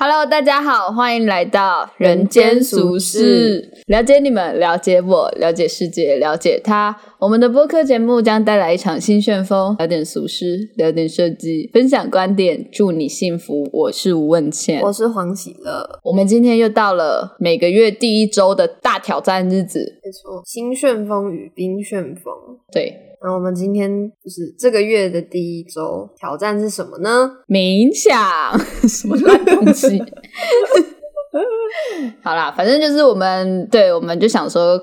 [0.00, 3.68] Hello，大家好，欢迎来到人间俗世。
[3.88, 6.96] 了解你们，了解我，了解世界，了解他。
[7.18, 13.68] 我们的播客节目将带来一场新旋风，聊点俗事，聊点设计，分享观点，祝你幸福。
[13.72, 15.98] 我是吴问倩，我是黄喜乐。
[16.04, 22.32] 我们今天又到了每个月第一周的大挑战日子，没错，新旋风与冰旋风。
[22.70, 23.90] 对，那我们今天
[24.22, 27.30] 就是这个月的第一周挑战是什么呢？
[27.48, 28.56] 冥想，
[28.88, 29.98] 什么烂东西？
[32.22, 34.80] 好啦，反正就是我们，对，我们就想说，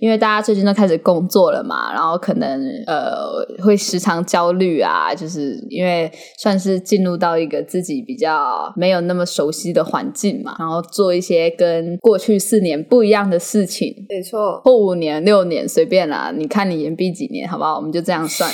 [0.00, 17.76] 因为大家最近都开始工作了嘛，然后可能呃会时常焦虑啊，就是因为算是进入到一个自己比较没有那么熟悉的环境嘛，然后做一些跟过去四年不一样的事情，没错，或五年、六年随便啦，你看你延毕几年，好不好？
[17.76, 18.50] 我们就这样算。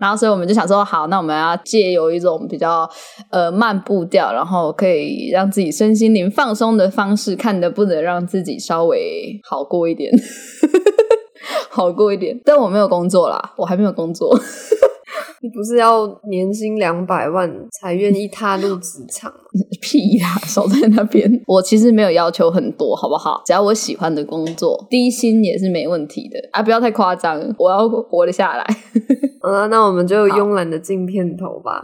[0.00, 2.88] 然后，所以我们就想说，好，那我们要借由一种比较
[3.30, 10.10] 呃慢步调，然后可以让自己身心灵放松的方式，看能不能让自己稍微好过一点，
[11.68, 12.40] 好过一点。
[12.44, 14.34] 但我没有工作啦，我还没有工作。
[15.42, 19.38] 你不是要年薪两百万才愿意踏入职场吗？
[19.80, 21.42] 屁呀，守在那边。
[21.46, 23.40] 我其实没有要求很多，好不好？
[23.46, 26.62] 只要我喜欢的工作，低薪也是没问题的啊！
[26.62, 28.66] 不要太夸张，我要活得下来。
[29.40, 31.82] 好了，那我们就慵懒的进片头吧。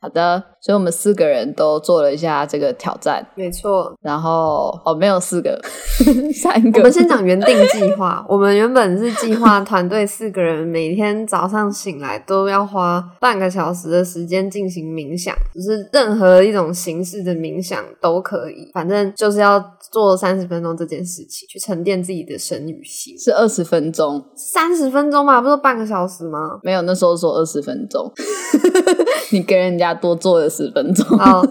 [0.00, 3.92] 好的，所以我们四个人都做了一下这个挑战，没错。
[4.02, 5.60] 然后哦，没有四个，
[6.34, 6.78] 三个。
[6.80, 8.24] 我们先讲原定计划。
[8.28, 23.18] 我们原本是计划团队四个人每天早上醒来都要花半个小时的时间进行冥想，就是任何一种形式的冥想都可以，反正就是要做三十分钟这件事情，去沉淀自己的神与心。
[23.18, 26.58] 是二十分钟，三十分钟嘛，不是半个小时吗？
[26.62, 28.10] 没有，那时候说二十分钟，
[29.32, 29.88] 你跟人家。
[29.98, 31.42] 多做了十分钟，好，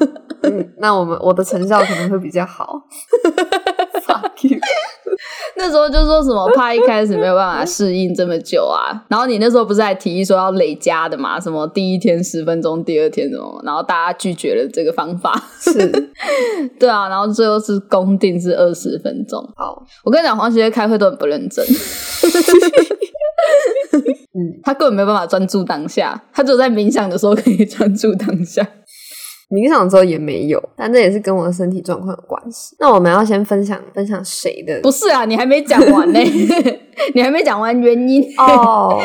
[0.44, 2.81] 嗯，那我们我的成效可能会比较好。
[4.07, 4.59] Fuck you！
[5.57, 11.39] 那时候就说什么怕一开始没有办法适应这么久啊，然后你那时候不是还提议说要累加的嘛？
[11.39, 13.61] 什么第一天十分钟，第二天什么？
[13.66, 15.73] 然后大家拒绝了这个方法，是，
[16.79, 19.41] 对啊，然后最后是公定是二十分钟。
[19.55, 21.66] 好，我跟你讲，黄姐姐开会都很不认真。
[24.33, 28.66] 嗯，他根本没有办法专注当下，他只有在冥想的时候可以专注当下。
[29.50, 32.75] 冥想的时候也没有，但这也是跟我的身体状况有关系。
[32.80, 34.81] 那我们要先分享分享谁的？
[34.81, 36.19] 不是啊，你还没讲完呢，
[37.16, 39.00] 你还没讲完原因哦。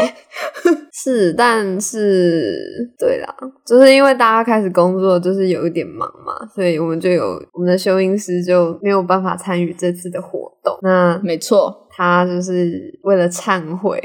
[0.92, 10.76] 是，但是对啦，就是因为大家开始工作，就是有一点忙嘛，所以我们就有我们的修音师就没有办法参与这次的活动。
[10.82, 14.00] 那没错，他就是为了忏悔，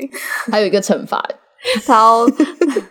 [0.52, 1.24] 还有一个惩罚，
[1.86, 2.28] 他要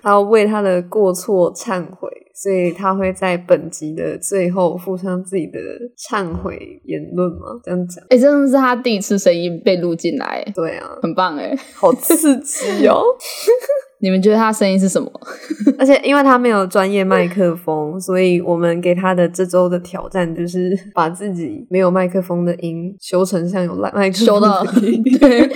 [0.02, 2.10] 他要为他的过错忏悔。
[2.38, 5.58] 所以他会在本集的最后附上自己的
[5.96, 7.58] 忏悔言论吗？
[7.64, 8.04] 这样讲？
[8.10, 13.02] 哎，真的是他第一次声音被录进来，对啊，很棒哎，好刺激哦！
[14.00, 15.10] 你们觉得他声音是什么？
[15.78, 24.48] 而且因为他没有专业麦克风，所以我们给他的这周的挑战就是把自己没有麦克风的音修成像有麦克修的，
[25.18, 25.48] 对，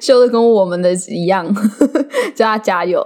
[0.00, 1.46] 修的跟我们的一样，
[2.34, 3.02] 叫他加油，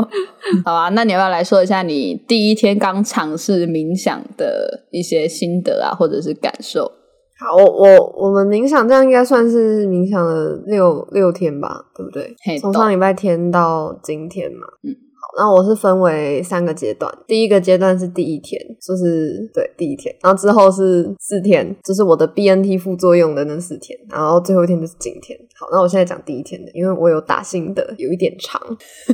[0.65, 0.89] 好啊！
[0.91, 6.91] 那你要不要来说一下你第一天刚尝试冥想的一些心得啊，或者是感受？
[7.39, 12.35] 好，我我我们冥想这样应该算是冥想了六六天吧，对不对？
[12.61, 14.67] 从上礼拜天到今天嘛。
[14.83, 15.06] 嗯。
[15.37, 25.39] 然后我是分为三个阶段，第一个阶段是第一天，就是对第一天，然后之后是四天，就是我的 BNT 副作用的那四天，然后最后一天就是今天。
[25.59, 28.61] 好，那我现在讲第一天的，因为我有打新的，有一点长，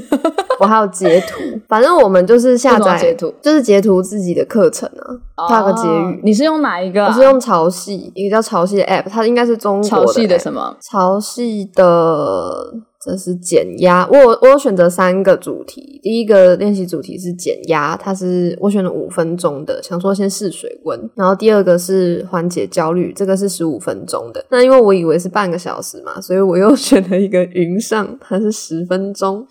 [0.58, 1.38] 我还有截图，
[1.68, 4.88] 反正我们就是下载截图，就是截图自己的课程
[5.36, 6.20] 啊，画个结语。
[6.24, 7.04] 你是用哪一个？
[7.04, 10.76] 我是用潮汐，一个叫潮汐的 App，它应该是中国潮汐的什么？
[10.80, 12.74] 潮汐的。
[13.04, 21.10] 这是减压，我我有选择三个主题，第一个练习主题是减压，它是我选了五分钟的，想说先试水温。
[21.16, 24.44] 然后第二个是缓解焦虑，这个是十五分钟的。
[24.50, 29.44] 那因为我以为是半个小时嘛，所以我又 选了一个云上，它是十分钟。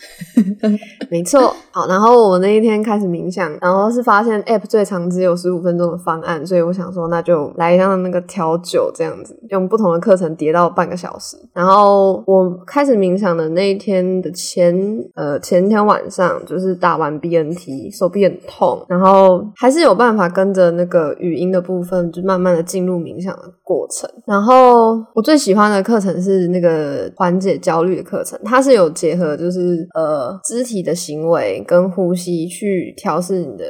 [1.12, 1.88] 没错，好。
[1.88, 11.36] 然后我那一天开始冥想，然后是发现 App 最长只有十五分钟的方案，所以我想说那就来一张那个调酒这样子，用不同的课程叠到半个小时。
[11.54, 14.76] 然后我开始冥想那一天的前
[15.16, 24.10] 呃前天晚上，就是打完 BNT，手臂很痛，然后还是有办法跟着那个语音的部分，就慢慢的进入冥想的过程。
[24.26, 33.66] 然后我最喜欢的课程是那个缓解焦虑的课程，它是有结合就是呃肢体的行为跟呼吸去调试你的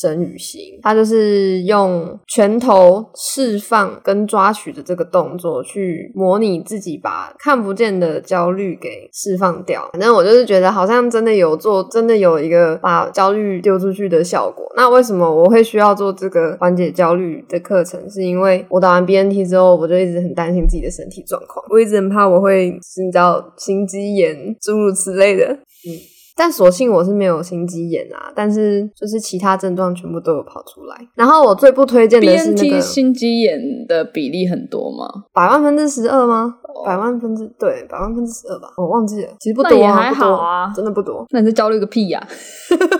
[0.00, 9.88] 身与心，它就是用拳头释放跟抓取的这个动作去模拟自己把看不见的焦虑给释放掉。
[9.92, 14.66] 反正我就是觉得好像真的有做，真的有一个把焦虑丢出去的效果。
[14.76, 18.10] 那为什么我会需要做这个缓解焦虑的课程？
[18.10, 25.46] 是因为我打完 BNT 之后，我就一直很担心自己的身体状况，我一直很怕我会你知道心肌炎诸如此类的。
[25.46, 26.12] 嗯。
[26.36, 30.96] 但所幸我是没有心肌炎啊，但是就是其他症状全部都有跑出来。
[31.14, 33.56] 然后我最不推荐的是那个心肌炎
[33.86, 35.06] 的比例很多吗？
[35.32, 36.56] 百万分之十二吗？
[36.84, 39.28] 百万分之对，百万分之十二吧，我忘记了。
[39.38, 41.24] 其实不多，也还好啊，真的不多。
[41.30, 42.26] 那你是焦虑个屁呀！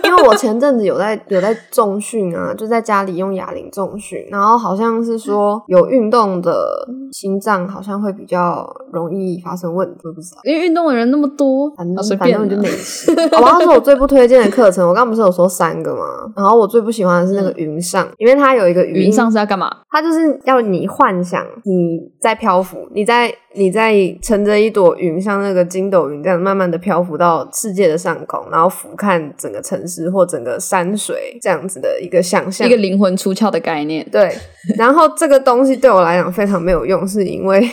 [0.03, 10.41] 因为我前阵子有在有在重训啊，就在家里用哑铃重训，然后好像是说有运动的心脏好像会比较容易发生问题，我不知道。
[10.43, 13.11] 因为运动的人那么多，反正反正就没事。
[13.33, 16.05] 我刚说我最不推荐的课程，我刚不是有说三个吗？
[16.35, 19.69] 然后我最不喜欢的是那个云上，因为它有一个云上是要干嘛？
[19.95, 23.33] 它就是要你幻想你在漂浮，你在。
[23.57, 34.05] 你在乘着一朵云，像那个筋斗云这样，慢慢的漂浮到世界的上空，然后俯瞰整个城市或整个山水，这样子的一个想象，一个灵魂出窍的概念。
[34.11, 34.29] 对，
[34.77, 37.65] 然后这个东西对我来讲非常没有用，是因为。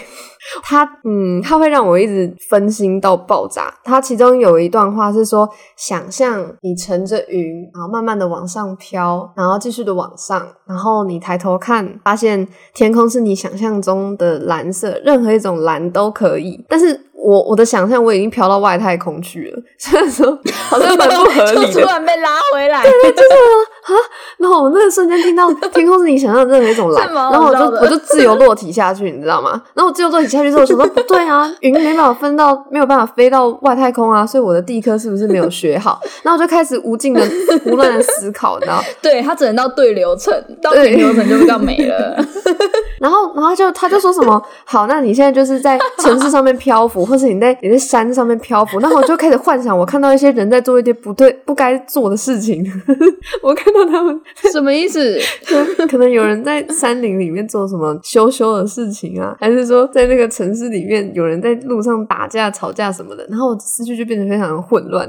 [0.63, 3.73] 他嗯，他会让我一直分心到爆炸。
[3.85, 16.65] 他其中有一段话是说：想象你乘着云，然后慢慢的往上飘，然后继续的往上，然后你抬头看，发现天空是你想象中的蓝色，任何一种蓝都可以。
[16.69, 17.09] 但是。
[17.23, 20.37] 我我的想象我已经飘到外太空去了， 所以说
[20.69, 23.95] 好像蛮不合理的， 突然被拉回来，对对，就是啊，
[24.39, 29.51] 然后我那个瞬间听到天空是你想象的任何一种 蓝，然后我就我就自由落体下去，你知道吗？
[29.75, 36.01] 然后我自由落体下去之后，我说不对啊，云没办法分到，没有办法飞到外太空啊，所以我的地科是不是没有学好？
[36.25, 37.21] 然后我就开始无尽的
[37.65, 38.83] 胡乱的思考，你知道？
[39.01, 42.17] 对他只能到对流层，到对流层就比较没了。
[42.99, 47.12] 然后，然后就他就说什么好，那你现在就是在城市上面漂浮。
[47.13, 52.65] 或是你在你在山上面漂浮， 然后我就开始幻想，我看到一些人在做一些不对、不该做的事情。
[53.43, 54.19] 我看到他们
[54.51, 55.19] 什么意思？
[55.91, 63.27] 可能有人在山林里面做什么羞羞的事情啊，还是说在那个城市里面有人在路上打架、吵架什么的？
[63.29, 65.07] 然后我思绪就变得非常的混乱，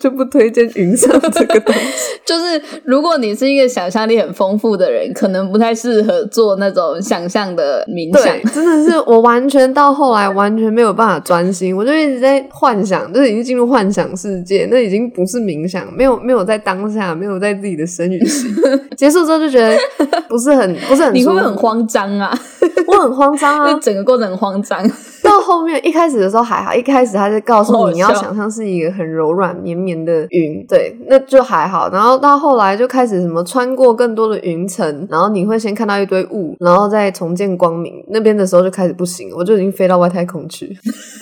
[0.00, 2.18] 就不推荐云上这个东西。
[2.24, 8.34] 就是如果你是一个想象力很丰富的人，可能不太适合做那种想象的冥想。
[8.52, 11.18] 真的是我完全到后来完全没有办法。
[11.28, 18.50] 专心，我就一直在幻想，就是已经进入幻想世界，那已经不是冥想，没有没有在当下，没有在自己的身与心。
[18.96, 19.78] 结束之后就觉得
[20.28, 22.36] 不是很不是很， 你会不会很慌张啊？
[22.88, 24.90] 我很慌张啊，整个过程很慌张。
[25.28, 31.90] 到后面一开始的时候还好，一开始他就告诉你你要想象是一个很柔软绵绵的云，对，那就还好。
[31.90, 40.76] 然后到后来就开始什么穿过更多的云层，然后你会先看到一堆雾，然后再重见光明那边的时候就开始不行，我就已经飞到外太空去。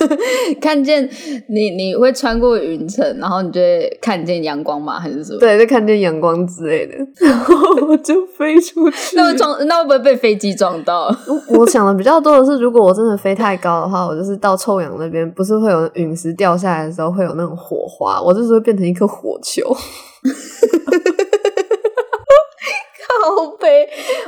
[0.60, 1.08] 看见
[1.48, 4.98] 你，你会穿过云层，然后你就会看见阳光吗？
[5.00, 5.40] 还是什么？
[5.40, 6.94] 对，就看见阳光之类的，
[7.26, 7.54] 然后
[7.88, 9.16] 我就飞出去。
[9.16, 9.56] 那会撞？
[9.66, 11.14] 那会不会被飞机撞到？
[11.48, 19.62] 我想的比较多的是，如果我真的飞太高的话，我就是到臭氧那边，不是会有陨石掉下来的时候会有那种火花，我就是会变成一颗火球。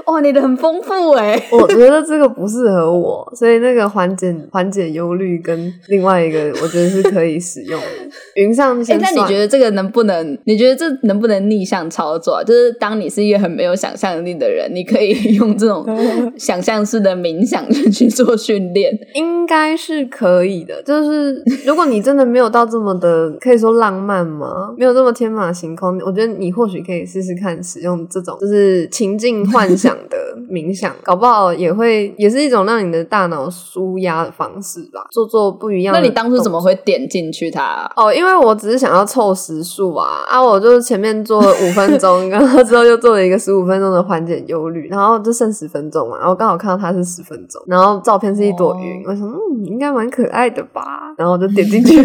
[0.06, 0.20] 哇！
[0.20, 7.86] 你的很丰富哎，我觉得这个不适合我，所以那个缓解缓解忧虑跟另外一个，我觉得是可以使用的。
[8.34, 8.98] 云上先。
[9.00, 10.36] 那你觉得这个能不能？
[10.44, 12.42] 你觉得这能不能逆向操作？
[12.44, 15.86] 就是当你是一个很没有想象力的人，你可以 用这种
[16.36, 20.82] 想象式的冥想去做训练，应该是可以的。
[20.82, 24.74] 就是如果你真的没有到这么的，可以说浪漫吗？
[24.76, 28.88] 没有这么天马行空，我觉得你或许可以试试看使用这种，就是。
[28.90, 30.16] 情境幻想的
[30.50, 35.06] 冥想， 搞不好也会也是一种让你的大脑舒压的方式吧。
[35.10, 35.94] 做做不一样。
[35.94, 37.90] 那你当初怎么会点进去它？
[37.96, 40.42] 哦，因为我只是想要凑时数啊啊！
[40.42, 46.18] 我就是前面做了五分钟， 然后之后又做了一个十五分钟的缓解忧虑，然后就剩十分钟嘛。
[46.18, 51.14] 然后刚好看到它是十分钟，然后照片是一朵云，我想嗯，应该蛮可爱的吧。
[51.16, 51.96] 然后我就点进去，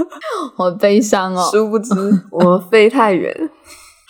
[0.56, 1.48] 好悲伤哦。
[1.50, 1.94] 殊不知
[2.30, 3.34] 我们飞太远。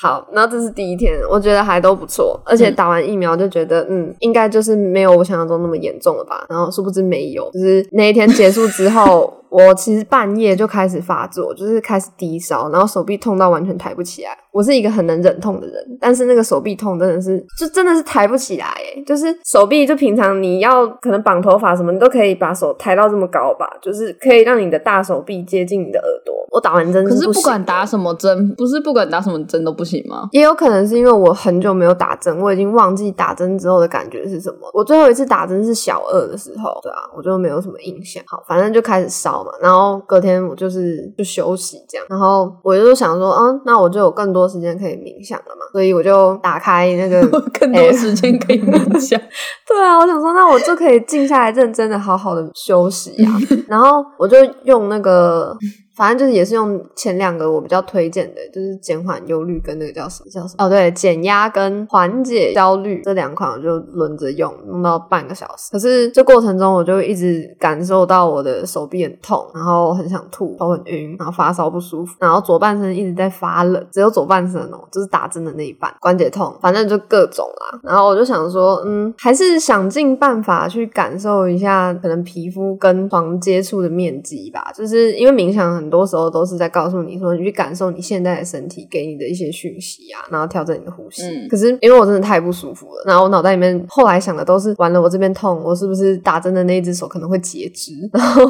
[0.01, 6.47] 好，然后这是第一天，我觉得还都不错，而且打完疫苗就觉得，嗯，应该就是没有我想象中那么严重了吧。
[6.49, 9.35] 然后殊不知没有，就是那一天结束之后。
[9.51, 14.31] 我其实半夜就开始发作，就是开始低烧，然后手臂痛到完全抬不起来。
[14.53, 19.03] 我是一个很能忍痛的人，但是那个手臂痛真的是，就真的是抬不起来哎！
[19.07, 26.35] 就是手臂，就平常你要可能绑头发什么，你都可以把手抬到这么高吧，就是可以让你的大手臂接近你的耳朵。
[26.51, 30.29] 我打完针，可是不管打什么针，不是不管打什么针都不行吗？
[30.33, 34.69] 也有可能是因为我很久没有打针，我已经忘记打针之后的感觉是什么。
[34.75, 38.21] 我最后一次打针是小二的时候，对啊，我就没有什么印象。
[38.27, 47.21] 好，反正就开始烧嘛，然后隔天我就是就休息这样，然后我就想说，嗯，那我就有更多时间可以冥想了嘛，所以我就打开那个
[47.59, 49.21] 更多时间可以冥想。
[49.67, 53.31] 对啊，我想说，那我就可以静下来，认真的好好的休息呀。
[53.69, 55.57] 然后我就用那个。
[55.95, 65.71] 反正就是也是用前两个我比较推荐的，就是减缓忧虑跟那个叫什么叫什么哦，对，减压跟缓解焦虑这两款我就轮着用，用到半个小时。
[65.73, 77.81] 可是这过程中我就一直感受到我的手臂很痛，然后很想吐，头很晕，然后发烧不舒服，然后左半身一直在发冷，只有左半身哦，就是打针的那一半关节痛，反正就各种啦。
[77.83, 85.91] 然后我就想说，嗯，还是想尽办法去感受一下可能皮肤跟床接触的面积吧，就是因为冥想很。
[85.91, 91.49] 多时候都是在告诉你说，你去感受你现在的身体给你的一些讯息啊，然后调整你的呼吸。
[91.49, 97.93] 可是因为我真的太不舒服了，然后我脑袋里面后来想的都是，完了我这边痛，我是不是打针的那一只手可能会截肢？
[98.13, 98.45] 然后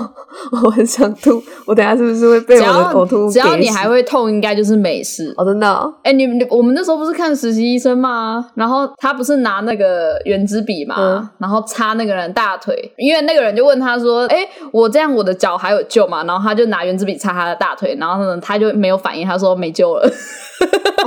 [0.62, 3.30] 我很想吐，我等下是不是会被我的呕吐？
[3.30, 5.32] 只要你还会痛，应该就是没事。
[5.38, 5.94] 哦，真的？
[6.02, 8.50] 哎，你我们那时候不是看实习医生吗？
[8.54, 17.30] 然后他不是拿那个圆珠笔嘛，然后擦那个人大腿，因为那个人就问他说：“哎，我这样我的脚还有救吗？”然后他就拿圆珠笔擦。
[17.32, 19.26] 他的大腿，然后呢，他就没有反应。
[19.26, 20.10] 他说没救了。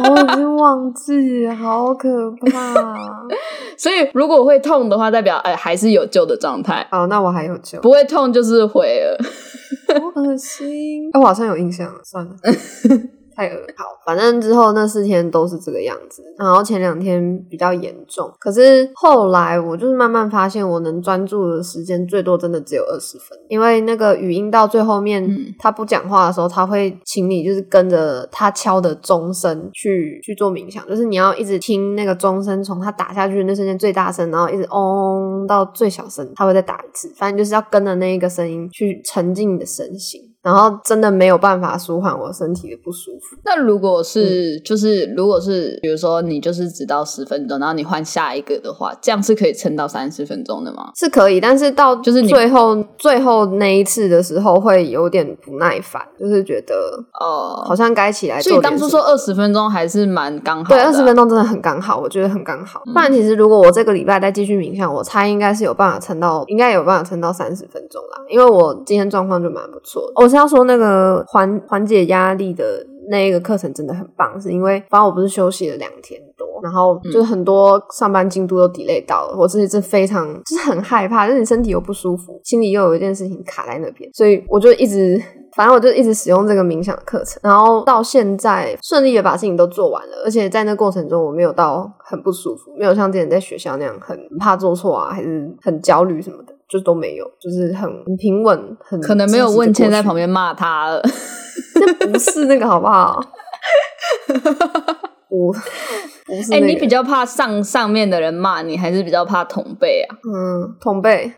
[0.10, 2.98] 我已经忘记，好可怕。
[3.77, 6.88] 所以如果会痛的话，代表哎还是有救的状态。
[6.91, 7.79] 哦，那我还有救。
[7.82, 9.17] 不会痛就是毁了。
[10.00, 11.10] 好恶心。
[11.12, 12.32] 哎，我好像有印象了，算了。
[13.35, 25.27] 太恶好，反正之后那四天都是这个样子，然后前两天比较严重，可是后来我就是慢慢发现，我能专注的时间最多真的只有二十分，因为那个语音到最后面，
[25.59, 40.32] 他不讲话的时候，他会请你就是跟着他敲的钟声去去做冥想，就是你要一直听那个钟声从他打下去的那瞬间最大声，然后一直嗡到最小声，他会再打一次，反正就是要跟着那一个声音去沉浸你的身心。
[40.43, 43.38] 然后真的没有办法舒缓我身体的不舒服。
[43.45, 50.91] 那如果是就是如果是比如说你就是只到十分钟，然后你换下一个的话，这样是可以撑到三十分钟的吗？
[50.95, 56.75] 是可以，但是到就是最后最后那一次的时候会有点不耐烦，就是觉得
[57.21, 58.41] 哦，好像该起来。
[58.41, 60.67] 所以当初说二十分钟还是蛮刚好。
[60.67, 62.81] 对，二十分钟真的很刚好，我觉得很刚好。
[62.93, 68.21] 不然其实如果我这个礼拜再继续冥想，我猜应该是有办法撑到，应该有办法撑到三十分钟啦。
[68.27, 70.12] 因为我今天状况就蛮不错。
[70.15, 70.32] 我。
[70.33, 72.63] 是要说那个缓缓解压力的
[73.09, 85.21] 那一个课程真的很棒，是因为反正我不是休息了两天多，然后就是很多上班进度都 delay 到了，我自己是非常就是很害怕，就是你身体又不舒服，心里又有一件事情卡在那边，所以我就一直
[85.55, 96.53] 反正我就一直使用这个冥想的课程，然后到现在顺利的把事情都做完了，而且在那过程中我没有到很不舒服，没有像之前在学校那样很怕做错啊，还是很焦虑什么的。
[96.73, 97.87] 就都没有，就是很
[98.17, 100.99] 平稳，很可能没有问谦在旁边骂他了，
[101.75, 103.21] 这不是那个好不好？
[105.29, 105.53] 我。
[106.51, 110.15] 哎，你比较怕上上面的人骂你，还是比较怕同辈啊？
[110.25, 111.31] 嗯，同辈。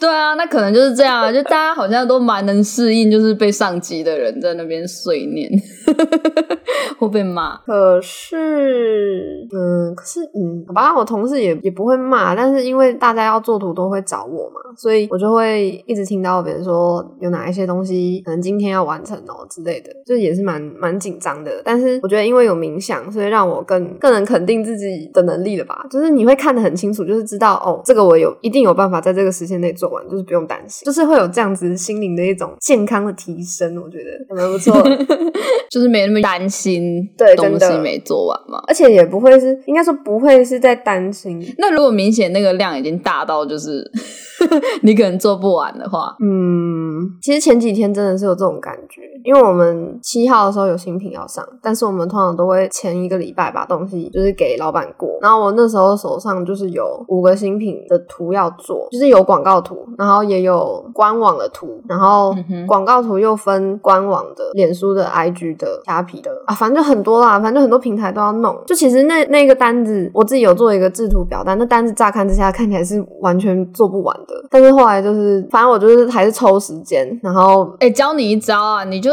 [0.00, 5.48] 对啊，那可能就是这样啊，就大家好像都蛮能适应，就是被上级的人在那边碎念，
[6.98, 7.56] 会被骂。
[7.66, 21.50] 可是，嗯，可是，嗯，好吧，我同事也也不会骂，但是因为大家要做图都会找我嘛，所以我就会一直听到别人说有哪一些东西可能今天要完成哦之类的，就也是蛮蛮紧张的。
[21.64, 23.80] 但是我觉得因为有冥想，所以让我更。
[23.98, 25.86] 更能肯定自己的能力了吧？
[25.90, 34.74] 就是你会看得很清楚，就是知道哦，这个我有一定有办法在这个时间内做完，就是不用担心，就是会有这样子心灵的一种健康的提升，我觉得蛮不错，
[35.70, 41.42] 就 是没那么担心对东西没做完嘛，而且也不会是应该说不会是在担心。
[41.58, 43.90] 那如果明显那个量已经大到就是
[44.82, 55.10] 你可能做不完的话，嗯，其实前几天真的是有这种感觉，因为我们七号的时候有新品要上，但是我们通常都会前一个礼拜把东西就是给老板过。
[55.20, 62.34] 然后我那时候手上就是有五个新品的图要做，就是有广告图，然后也有官网的图，然后
[62.66, 68.56] 广告图又分官网的、脸书的、IG 的、虾皮的啊，反正就很多啦，反正就很多平台都要弄。
[68.66, 79.12] 就其实那那个单子，我自己有做一个制图表单，那单子乍看之下看起来是完全做不完的，但是后来就是反正我就是还是抽时间，然后哎，教你一招啊，你就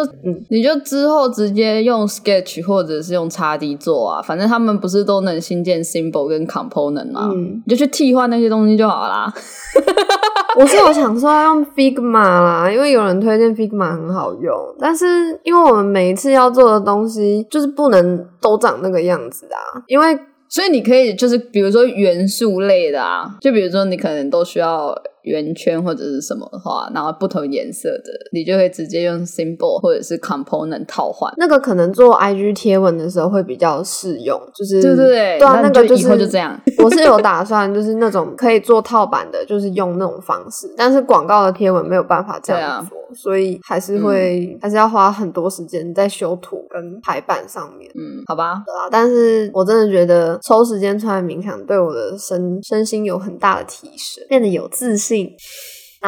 [0.50, 7.32] 你就之后直接用 Sketch 或者是用 x D 做啊，反正他们不是都能新建 Symbol 跟 Component 吗？
[7.66, 9.32] 你就去替换那些东西就好啦。
[10.60, 20.18] 我是有想说要用 Figma 啦，因为有人推荐 Figma 很好用，但是因为我们每一次要做的东西就是不能都长那个样子啊，因为
[20.50, 24.96] 所以你可以就是比如说元素类的啊，就比如说你可能都需要。
[25.24, 31.30] 圆圈或者是什么的话，然后不同颜色的，你就会直接用 symbol 或者是 component 套换。
[31.36, 36.58] 那个可能做 IG 贴文的时候会比较适用，就是对对对，对啊，那个以后就这样。
[36.82, 40.74] 我是有打算，就是那种可以做套版的，就是用那种方式。
[40.78, 47.90] 但是广告的贴文没有办法这样做，所以还是会还是要花很多时间在修图跟排版上面。
[47.96, 48.88] 嗯，好吧，对啊。
[48.92, 55.32] 但是我真的觉得抽时间出来冥想，对我的身身心有很大的提升，变得有自信。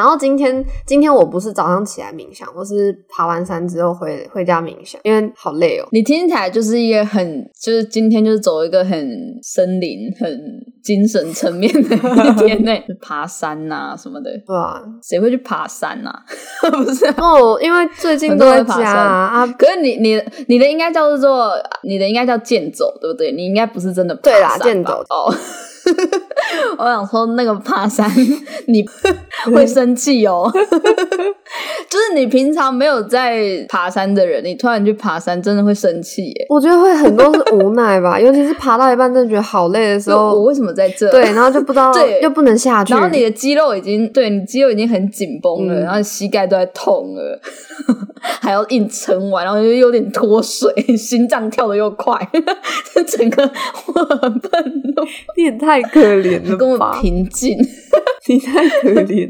[0.00, 5.86] 然后今天，今天我不是早上起来冥想，我是爬完山之后回回家冥想，因为好累哦。
[5.92, 9.06] 你听起来就是一个很，就是今天就是走一个很
[9.42, 10.26] 森林、很
[10.82, 14.30] 精神层面的一天呢， 爬山呐什么的。
[14.46, 16.10] 对啊，谁会去爬山呐？
[16.72, 19.46] 不是哦，因为最近都在家啊。
[19.58, 21.50] 可是你你你的应该叫做
[21.82, 23.32] 你的应该叫健走，对不对？
[23.32, 25.30] 你应该不是真的对啦，健走哦。
[26.78, 28.10] 我想说，那个爬山
[28.66, 28.84] 你
[29.54, 30.50] 会生气哦。
[31.88, 36.46] 就是你平常没有在爬山的人，你突然去爬山，真的会生气耶。
[36.48, 40.30] 我觉得会很多是无奈吧，尤其是爬到一半真的觉得好累的时候。
[40.30, 41.10] 我为什么在这？
[41.10, 42.92] 对，然后就不知道，对，又不能下去。
[42.92, 47.40] 然后你的肌肉已经，对你肌肉已经很紧绷了，然后膝盖都在痛了，
[48.40, 52.16] 还要硬撑完，然后又有点脱水，心脏跳的又快，
[53.06, 53.42] 整个
[53.86, 54.64] 我很愤
[54.96, 55.02] 怒。
[55.36, 57.56] 你也太可怜了，跟我平静。
[58.30, 59.28] 你太可怜，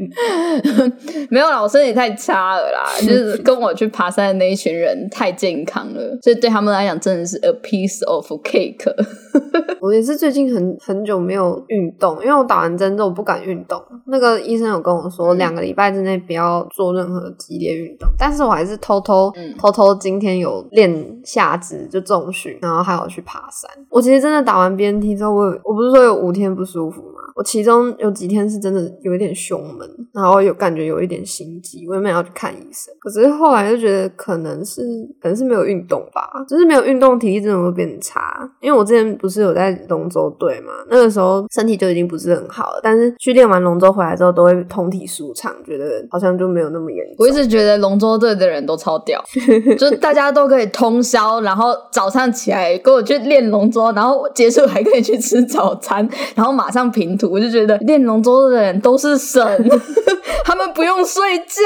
[1.31, 8.93] 没有啦，我身体太差了啦， 就是跟我去爬山的那一群人太健康了，所以对他们来讲真的是 a piece of cake。
[9.81, 13.81] 我也是最近很很久没有运动，因为我打完针之后不敢运动。
[14.05, 23.67] 那个医生有跟我说，两个礼拜之内不要做任何激烈运动，但是我还是偷偷偷偷今天有练下肢就重训，然后还有去爬山。
[23.89, 27.17] 我其实真的打完 BNT 之后，我我不是说有五天不舒服吗？
[27.35, 34.81] 我其中有几天是真的有一点胸闷，然后有感觉有一点心悸，我原本要去看医生，可是后来就觉得可能是
[35.21, 38.21] 可能是没有运动吧，就是没有运动，体力真的会变差。
[38.61, 47.15] 因为我之前不是有在龙舟队嘛，那个时候身体就已经不是很好了，但是去练完龙舟回来之后，都会通体舒畅，觉得好像就没有那么严重。
[47.19, 49.23] 我一直觉得龙舟队的人都超屌，
[49.77, 57.31] 就是大家都可以通宵，然后早上起来跟我去练龙舟，然后结束还可以去吃早餐，然后马上平图。
[57.31, 59.41] 我就觉得练龙舟的人都是神，
[60.45, 61.63] 他们不用睡觉，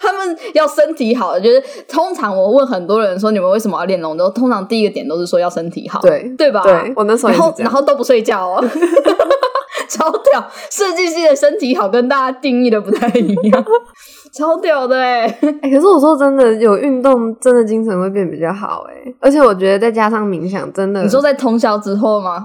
[0.00, 1.38] 他们要身体好。
[1.38, 6.62] 就是通常我问很多人说你们为什么要练龙舟，通常第一个点都是说要身体好，对对吧？
[6.64, 8.64] 对，我那时候然后然后都不睡觉哦，
[9.88, 10.46] 超屌！
[10.70, 13.64] 设计师的身体好跟大家定义的不太一样，
[14.36, 15.22] 超屌的哎！
[15.62, 22.44] 哎，可是我说真的，有运动真的精神会变比较好哎，而且我觉得再加上冥想，真的，你说在通宵之后吗？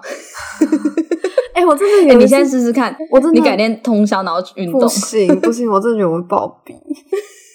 [1.54, 6.74] 哎，我真的，你现在试试看，我真的，你改天通宵然后去运动，不行不行，我真的觉得我会暴毙。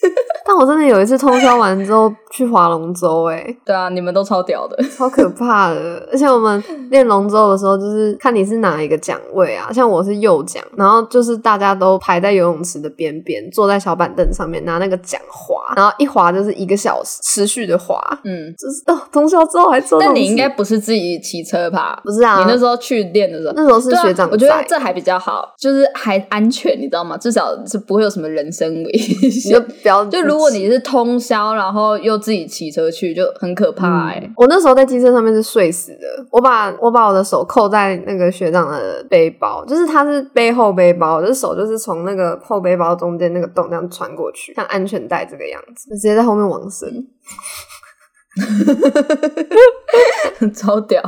[0.47, 6.09] 但我真的有一次通宵完之后去划龙舟，哎，对啊，你们都超屌的，超可怕的。
[6.11, 18.01] 而且我们练龙舟的时候，就是看你是哪一个桨位啊，像我是右桨，然后就是大家都排在游泳池的边边，坐在小板凳上面拿那个桨划，然后一划就是一个小时，持续的划。
[18.25, 20.01] 嗯，就是哦， 通宵之后还做。
[20.01, 22.01] 但你应该不是自己骑车吧？
[22.03, 24.27] 不是啊，你那时候去练的时候，那时候是学长。
[24.31, 27.19] 我觉得这还比较好，就是还安全，你知道吗？
[27.19, 29.59] 至少是不会有什么人身危险。
[29.89, 34.33] 就不要就如如果你是通宵，然后又自己骑车去，就很可怕哎！
[34.37, 46.89] 我那时候在机车上面是睡死的，我把我把我的手扣在那个学长的背包，就是他是背后背包，就是手就是从那个后背包中间那个洞这样穿过去，像安全带这个样子，直接在后面往生，
[50.55, 51.03] 超屌！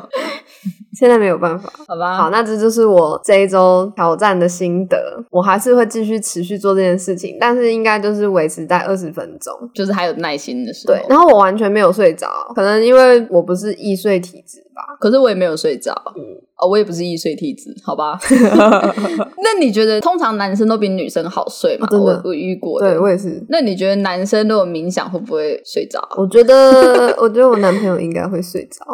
[0.92, 1.72] 现在没有办法。
[1.86, 2.16] 好吧？
[2.16, 4.96] 好，那这就是我这一周挑战的心得。
[5.30, 9.52] 我还是会继续持续做这件事情，但是应该就是维持在二十分钟。
[9.74, 10.94] 就是还有耐心的时候。
[10.94, 14.82] 对，然后我完全没有睡着，可能因为我不是易睡体质吧。
[14.98, 16.22] 可是我也没有睡着，嗯
[16.56, 18.18] 哦，我也不是易睡体质，好吧？
[19.42, 21.86] 那你觉得通常男生都比女生好睡吗？
[21.88, 22.90] 哦真的我我遇过的。
[22.90, 23.42] 对我也是。
[23.48, 26.00] 那你觉得男生如果冥想会不会睡着？
[26.18, 28.84] 我觉得，我觉得我男朋友应该会睡着。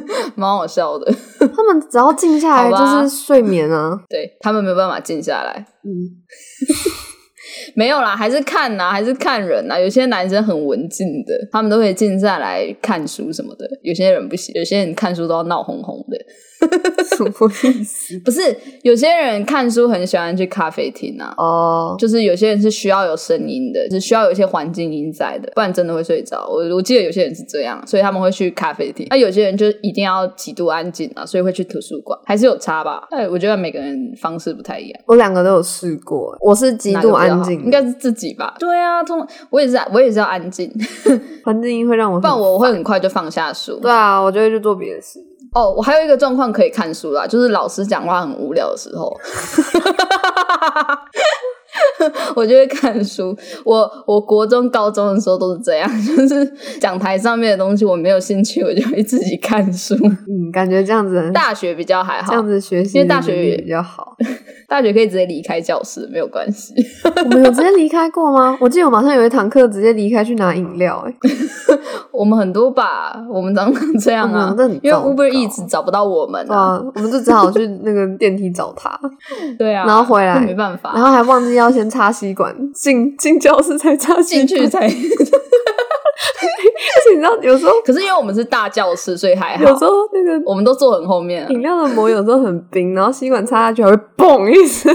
[0.36, 1.12] 蛮好笑的。
[1.38, 3.98] 他们只要静下来就是睡眠啊。
[4.08, 5.66] 对他们没有办法静下来。
[5.84, 5.90] 嗯，
[7.74, 16.16] 没有啦，还是看呐、还是看人呐、有些男生很文静的，他们都可以静下来看书什么的；有些人不行，有些人看书都要闹哄哄的。
[17.16, 17.30] 什么
[17.64, 18.18] 意思？
[18.20, 21.34] 不是，有些人看书很喜欢去咖啡厅啊。
[21.36, 26.46] 哦，就是有些人是需要有声音的，是需要有一些环境音在的，不然真的会睡着。
[26.48, 29.06] 我我记得有些人是这样，所以他们会去咖啡厅。
[29.10, 33.06] 那、有些人就一定要极度安静啊，所以会去图书馆，还是有差吧？
[33.10, 35.00] 哎，我觉得每个人方式不太一样。
[35.06, 38.54] 我两个都有试过，我是极度安静，应该是自己吧？
[38.58, 40.72] 对啊，通我也是，我也是要安静，
[41.44, 43.78] 环境音会让我很不然我会很快就放下书。
[43.80, 45.18] 对啊，我就会去做别的事。
[45.54, 49.12] 哦，我还有一个状况可以看书啦，就是老师讲话很无聊的时候，
[52.34, 53.36] 我就会看书。
[53.64, 59.94] 我我国中、高中的时候都是这样， 就是讲台上面的东西我没有兴趣，我就会自己看书。
[60.02, 64.16] 嗯，感觉这样子，大学比较还好这，样子学习，因为大学也比较好。
[64.68, 66.72] 大学可以直接离开教室，没有关系。
[67.04, 68.56] 我们有直接离开过吗？
[68.58, 71.14] 我记得我马上有一堂课直接离开去拿饮料、欸，
[72.12, 78.98] 我们很多吧，我们常常这样啊因为 Uber Eats 找不到我们啊，啊，我们就只好去那个电梯找他，
[79.58, 84.46] 对啊，然后回来那没办法，然后还忘记要先插吸管，进进教室才插吸管。
[84.46, 84.86] 进去 才。
[86.94, 89.84] 而且你知道，有时候 可是因为我们是大教室，所以还好有时。
[89.84, 94.94] 候那个我们都坐很后面啊、饮料的膜有时候很冰，然后吸管插下去还会嘣一声。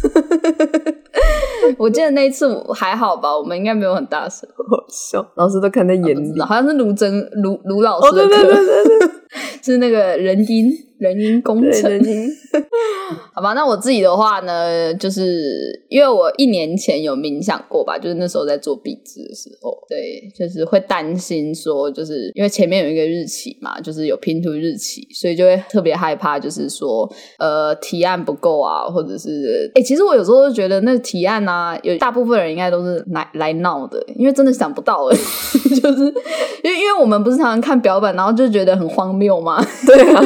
[1.78, 6.40] 我记得那一次还好吧，我们应该没有很大声，好笑，老师都看在眼里。
[6.40, 9.10] 好像是卢真卢卢老哦，师的课，对对对对对，
[9.62, 11.90] 是那个人因人因工程
[13.34, 35.16] 好吧，那我自己的话呢，就是因为我一年前有冥想过吧，就是那时候在做壁纸的时候，对，就是会担心说，就是因为前面有一个日期嘛，就是有拼图日期，所以就会特别害怕，就是说呃提案不够啊，或者是哎、其实我有时候都觉得那个提案啊，有大部分人应该都是来来闹的，因为真的想不到哎，
[35.80, 36.04] 就是
[36.62, 40.22] 因为因为我们不是常常看表板，然后就觉得很荒谬嘛， 对啊，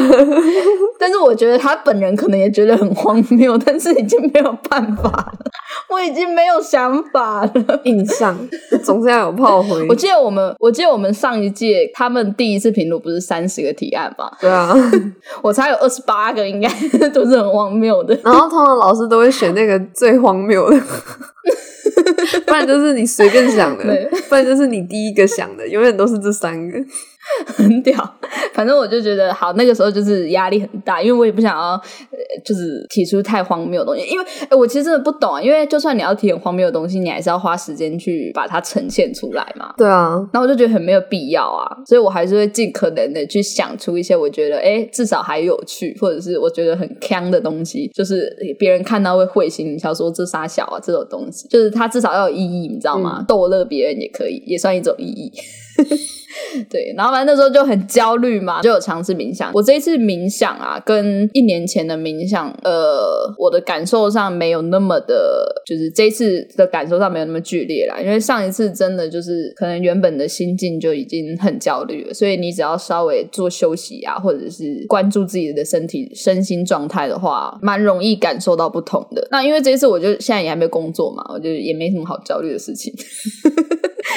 [0.98, 5.38] 但是我觉得他本人可能也觉得很荒谬，但是已经没有办法了，
[5.90, 7.81] 我已经没有想法了。
[7.85, 8.37] 印象
[8.83, 9.87] 总是要有炮灰。
[9.88, 14.31] 我记得我们，我记得我们上一届他们第一次评论不是三十个提案吗？
[14.40, 14.74] 对啊，
[15.42, 16.68] 我猜有二十八个，应该
[17.11, 18.18] 都是很荒谬的。
[18.24, 20.81] 然后通常老师都会选那个最荒谬的，
[22.46, 26.79] 不然就是你随便想的对，不然就是你第一个想的，永远都是这三个。
[27.56, 28.14] 很屌，
[28.52, 39.72] 反正我就觉得好，那个时候就是压力很大，因为我也不想要，呃就是提出太荒谬的东西，因为、诶我其实真的不懂啊，因为就算你要提很荒谬的东西，你还是要花时间去把它呈现出来嘛。
[39.76, 53.24] 对啊，那我就觉得很没有必要啊，所以我还是会尽可能的去想出一些我觉得哎至少还有趣，或者是我觉得很坑的东西，就是别人看到会会心一笑，说这傻小啊这种东西，就是它至少要有意义，你知道吗？
[53.26, 55.32] 逗乐别人也可以，也算一种意义。
[56.68, 59.52] 对，然后反正那时候就很焦虑嘛，就有尝试冥想。
[59.54, 68.00] 我这一次冥想啊，跟一年前的冥想，呃，我的感受上没有那么的，就是这一次的感受上没有那么剧烈啦。
[68.00, 79.26] 因为上一次真的就是可能原本的心境就已经很焦虑了，所以你只要稍微做休息啊，或者是关注自己的身体身心状态的话，蛮容易感受到不同的。
[79.30, 82.92] 那因为这一次我就现在也还没工作嘛，我就也没什么好焦虑的事情。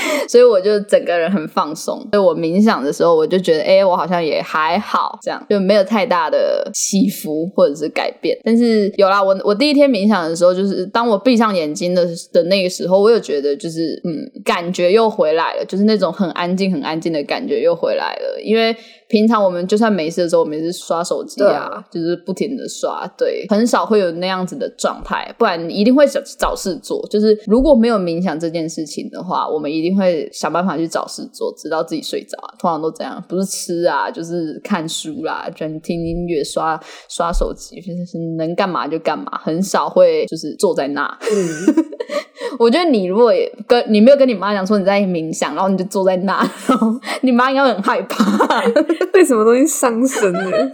[0.27, 1.99] 所以我就整个人很放松。
[2.11, 8.37] 所以我冥想的时候，我就觉得，哎、我好像也还好，这样就没有太大的起伏或者是改变。
[8.43, 18.75] 但是有啦，我我第一天冥想的时候，就是当我闭上眼睛的的那个时候，我又觉得就是嗯，感觉又回来了，就是那种很安静、很安静的感觉又回来了，因为。
[19.07, 27.05] 平常我们就算没事的时候，我们也是刷手机对啊，就是不停的刷，对，很少会有那样子的状态，不然你一定会找找事做。
[27.09, 32.53] 就是如果没有冥想这件事情的话，我们一定会会想办法去找事做，直到自己睡着啊。
[32.59, 41.05] 通常都这样，不是吃啊，就是看书啦，就听音乐、刷刷手机，就是能干嘛就干嘛，很少会就是坐在那。
[41.21, 41.85] 嗯，
[42.57, 46.87] 我觉得你如果也跟你没有跟你妈讲说你在冥想，然后你就坐在那，然后
[47.21, 48.63] 你妈应该很害怕。
[49.11, 50.71] 被什么东西伤身了？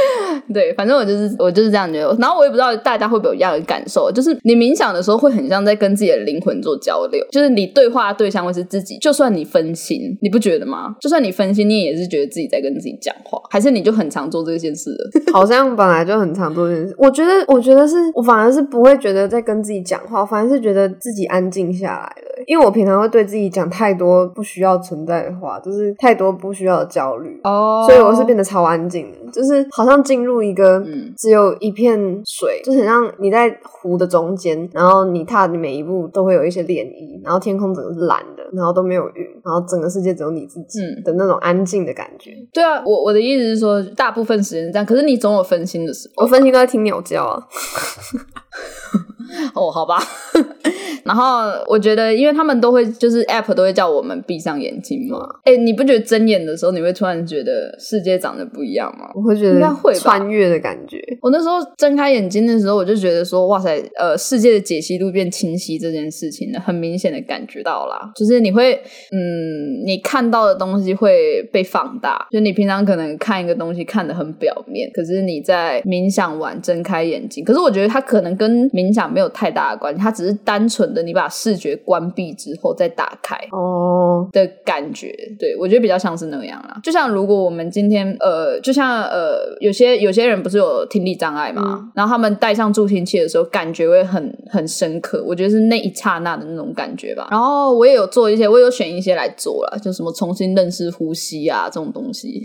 [0.52, 2.16] 对，反正我就是我就是这样觉得。
[2.18, 10.94] 然后我也不知道大家会不会有一样的感受，就是你冥想的时候会很像在跟自己的灵魂做交流，就是你对话对象会是自己，就算你分心，你不觉得吗？
[11.00, 15.10] 就算你分心，你也是觉得自己在跟自己讲话，还是你就很常做这件事了？
[15.32, 16.94] 好像本来就很常做这件事。
[16.98, 22.42] 我觉得，我觉得是我反而是不会觉得在跟自己讲话，反而是觉得自己安静下来了。
[22.46, 27.40] 因为我平常会对自己讲太多不需要存在的话，就是太多不需要的焦虑。
[27.44, 42.30] 哦所以我是变得超安静的，就是好像进入一个嗯只有一片水，就是很像你在湖的中间，然后你踏的每一步都会有一些涟漪，然后天空整个是蓝的，然后都没有云，然后整个世界只有你自己嗯的那种安静的感觉。
[42.52, 46.24] 对啊，我我的意思是说，大部分时间是这样，可是你总有分心的时候。
[46.24, 47.42] 我分心都在听鸟叫啊，
[49.54, 49.98] 哦，好吧。
[51.04, 55.18] 然后我觉得，因为他们都会就是 App 都会叫我们闭上眼睛嘛。
[55.42, 59.10] 哎、你不觉得睁眼的时候，你会突然觉得世界长得不一样吗？
[59.16, 61.02] 我会觉得应该会吧穿越的感觉。
[61.20, 68.12] 我那时候睁开眼睛的时候，我就觉得说，哇塞，呃，世界的解析度变清晰这件事情呢，很明显的感觉到啦。
[68.14, 68.74] 就是你会，
[69.10, 72.28] 嗯，你看到的东西会被放大。
[72.30, 83.36] 就你平常可能看一个东西看得很表面，可是你在冥想完睁开眼睛，可是我觉得它可能跟冥想没有太大的关系，它只是单纯的你把视觉关闭之后再打开。
[83.52, 86.80] 哦，的感觉，对我觉得比较像是那样啦。
[86.82, 95.22] 就像如果我们今天呃，就像呃，有些有些人不是有听力障碍嘛，然后他们戴上助听器的时候，感觉会很很深刻。
[95.26, 97.28] 我觉得是那一刹那的那种感觉吧。
[97.30, 102.42] 然后我也有做一些，我有选一些来做了，就什么重新认识呼吸啊这种东西。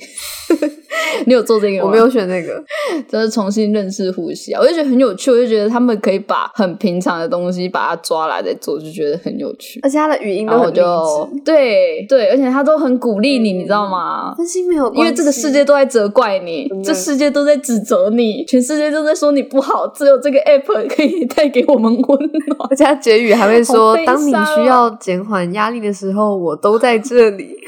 [1.26, 1.86] 你有做这个吗？
[1.86, 2.63] 我没有选那个，
[3.10, 9.80] 就是重新认识呼吸啊，我就觉得很有趣，我就觉得他们可以把很平常的东西把它抓来再做，就觉得很有趣。
[9.84, 11.41] 而且他的语音都很励就志。
[11.43, 14.34] 对对，而且他都很鼓励你，你知道吗？
[14.36, 22.69] 分心没有，因为这个世界都在责怪你这世界都在指责你，全世界都在说你不好，只有这个 app 可以带给我们温暖。
[22.69, 27.56] 而且他结语还会说好：“悲当你需要减缓压力的时候，我都在这里。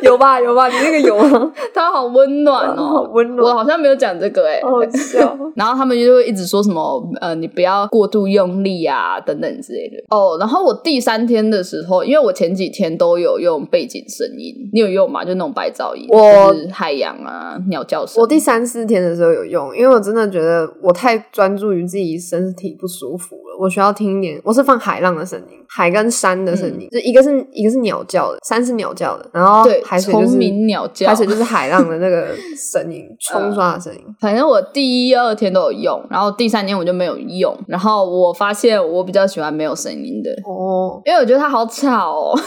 [0.02, 1.52] 有吧，有吧，你那个有吗？
[1.74, 5.36] 他好温暖哦 好哦，温暖，我好像没有讲这个哎、好好笑。
[5.54, 9.96] 然后他们就会一直说什么呃，你不要过度用力啊，等等之类的。
[10.08, 15.24] 哦，然后我第三天的时候，因为我前几天都有用背景声音，你有用吗？
[15.24, 18.20] 就那种白噪音，我就是海洋啊、鸟叫声。
[18.20, 24.40] 我第三四天的时候有用，因为我真的觉得我太专注于自己身体不舒服了，我需要听一点。
[24.44, 34.00] 我是放海浪的声音，海跟山的声音，就一个是一个是鸟叫的，山是鸟叫的，然后嗯对海水就是虫鸣鸟叫，海水就是海浪的那个 声音，冲刷的声音。
[34.20, 37.52] 反正我第一、二天都有用，然后第三天我就没有用。
[37.66, 42.38] 然后我发现我比较喜欢没有声音的，哦，因为我觉得它好吵哦。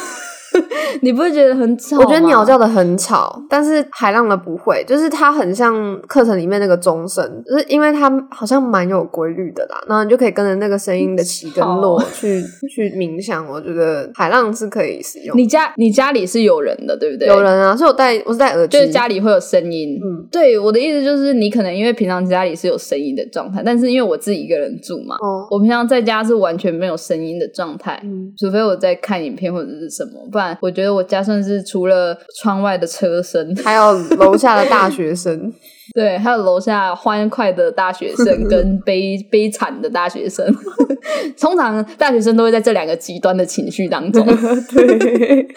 [1.01, 1.97] 你不会觉得很吵？
[1.97, 12.41] 我觉得鸟叫的很吵，但是海浪的不会，就是它很像课程里面那个钟声，就是因为它好像蛮有规律的啦，然后你就可以跟着那个声音的起跟落去
[12.73, 13.45] 去冥想。
[13.47, 17.27] 我觉得海浪是可以使用，你家你家里是有人的，对不对？
[17.27, 19.99] 有人啊，所以我戴我是戴耳机，就是家里会有声音。
[20.01, 27.99] 嗯，对，我的意思就是，你可能因为平常家里是有声音的状态，但是因为我自己一个人住嘛，哦，我平常在家是完全没有声音的状态。
[28.03, 35.51] 嗯，除非我在看影片或者是什么，不然我觉得我家算是除了窗外的车声， 还有楼下的大学生，
[35.93, 40.45] 对，还有楼下欢快的大学生 跟悲悲惨的大学生，
[41.39, 44.25] 通常大学生都会在这两个极端的情绪当中，
[44.73, 45.47] 对，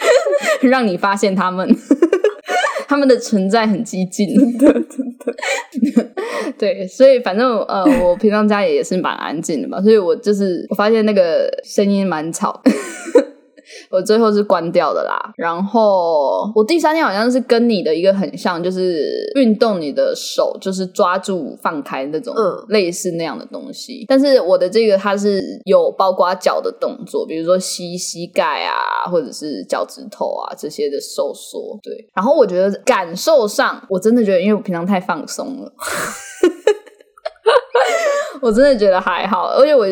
[0.63, 1.69] 让你发现他们。
[2.89, 6.07] 他们的存在很激进，真的真的，
[6.57, 12.63] 对，所以反正呃，我平常家里也是蛮安静的嘛，所以我就是我发现那个声音蛮吵，
[13.91, 15.33] 我最后是关掉的啦。
[15.37, 24.05] 然后我第三天好像是跟你的一个很像，就是运动你的手，就是抓住放开那种，嗯类似那样的东西。
[24.09, 31.79] 但是我的这个它是有包括脚的动作，比如说吸膝盖啊，或者是脚趾头啊这些的收缩。
[31.83, 35.73] 对，然后我觉得感受上，我真的觉得，因为我平常太放松了。
[38.41, 39.85] 我真的觉得还好，而且我，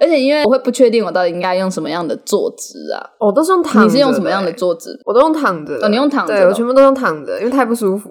[0.00, 3.00] 而且因为我会不确定我到底应该用什么样的坐姿啊？
[3.18, 4.52] 我都是用躺着，你是用什么样的？
[4.52, 4.98] 坐姿？
[5.04, 8.10] 我都用躺着你用躺着对我全部都用躺着，因为太不舒服。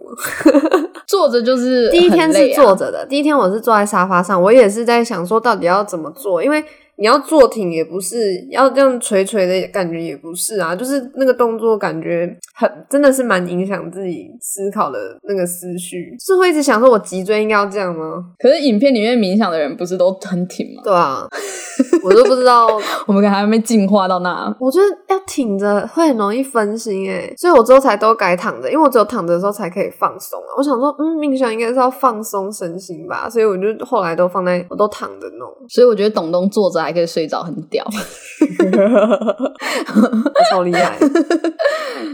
[1.07, 6.63] 坐着就是第一天是坐着的，第一天我是坐在沙发上，我也是在想说到底要怎么做，因为
[6.97, 8.17] 你要坐挺也不是，
[8.49, 18.23] 要这样垂垂的感觉也不是啊，就是那个动作感觉很真的是蛮影响自己思考的那个思绪，是会一直想说我脊椎应该要这样吗？
[18.39, 20.81] 可是影片里面冥想的人不是都很挺吗？
[20.83, 21.27] 对啊，
[22.03, 22.67] 我都不知道，
[23.07, 24.55] 我们还没进化到那。
[24.59, 30.55] 我觉得要挺着会很容易分心诶，所以我之后才都改躺着，因为我只有躺着的时候才可以放松啊。
[30.57, 35.49] 我想说，嗯，冥想应该是要放松身心吧，所以我就后来都放在我都躺着弄。
[35.67, 37.85] 所以我觉得董东坐着还可以睡着，很屌，
[40.51, 40.97] 超厉害。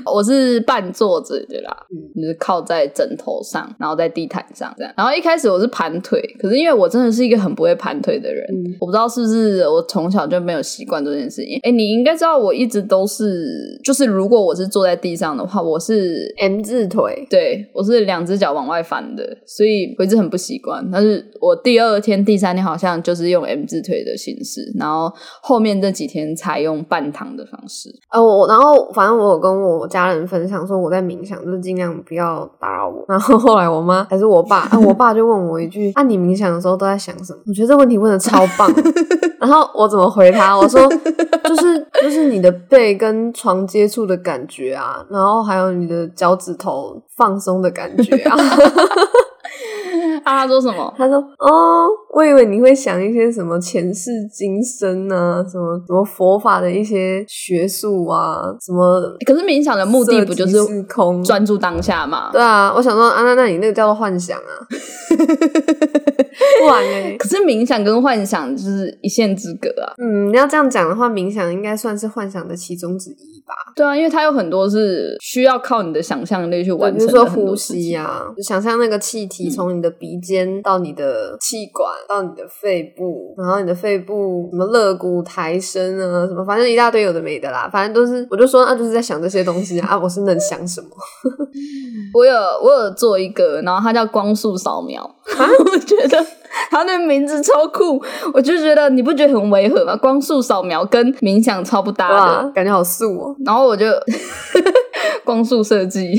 [0.05, 1.77] 我是半坐着的啦，
[2.15, 4.91] 就是靠在枕头上，然后在地毯上这样。
[4.97, 8.43] 然后一开始我是盘腿，可是因为我真的是一个很不会盘腿的人，
[8.79, 11.59] 我不知道是不是我从小就没有习惯这件事情。
[11.61, 20.83] 哎，你应该知道，我一直都是，就是如果我是坐在地上的话，我是 M 字腿，对我是两只脚往外翻的，所以我一直很不习惯。
[20.91, 27.89] 但是我第二天、第三天好像就是用 M 字腿的形式，然后后面这几天采用半躺的方式。
[28.09, 33.03] 呃，我然后反正我有跟我家人分享说我在冥想，就是尽量不要打扰我。
[33.07, 38.71] 然后后来我妈还是我爸，啊，我爸就问我一句：“啊，你冥想的时候都在想什么？”我觉得这问题问的超棒。
[39.39, 40.55] 然后我怎么回他？
[40.55, 40.87] 我说
[41.43, 48.37] ：“就是就是你的背跟床接触的感觉啊，然后还有你的脚趾头放松的感觉啊。
[50.23, 50.93] ”啊，他说什么？
[50.97, 59.01] 他说：“哦，我以为你会想一些什么前世今生啊，什么什么佛法的一些学术啊，什么。
[59.25, 62.29] 可是冥想的目的不就是空专注当下吗？
[62.31, 64.53] 对啊，我想说啊，那那你那个叫做幻想啊，
[66.61, 67.17] 不然呢？
[67.19, 69.93] 可是冥想跟幻想就是一线之隔啊。
[69.97, 90.89] 嗯，你要这样讲的话，冥想应该算是幻想的其中之一吧。”对啊，因为它有很多是需要靠你的想象力去完成，比如说呼吸啊，想象那个气体从你的鼻尖到你的气管到你的肺部，然后你的肺部什么肋骨抬升啊，什么反正一大堆有的没的啦，反正都是我就说啊，就是在想这些东西啊，我是能想什么？
[92.13, 95.03] 我有我有做一个，然后它叫光速扫描，
[95.37, 96.25] 我觉得。
[96.69, 98.01] 他那名字超酷，
[98.33, 99.95] 我就觉得你不觉得很违和吗？
[99.95, 103.33] 光速扫描跟冥想超不搭的，感觉好素哦。
[103.45, 103.85] 然后我就
[105.23, 106.11] 光速设计。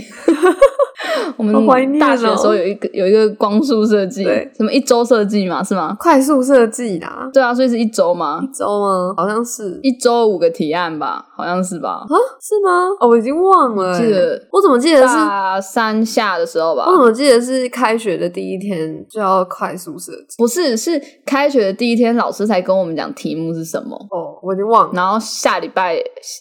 [1.37, 4.25] 我们大学的时候有一个有一个光速设计，
[4.57, 5.97] 什么一周设计嘛，是吗？
[5.99, 8.41] 快速设计啦，对啊，所以是一周吗？
[8.43, 9.15] 一周吗？
[9.17, 12.05] 好像是一周五个提案吧，好像是吧？
[12.09, 12.89] 啊，是吗？
[13.01, 16.87] 哦，我已经忘了，记得我怎么记得是大三下的时候吧？
[16.87, 20.37] 我怎么记得是开学的第一天就要快速设计？
[20.39, 23.97] 不是，是开学的第一天，老师才跟我们讲题目是什么。
[24.11, 24.93] 哦，我已经忘了。
[24.95, 25.97] 然后下礼拜，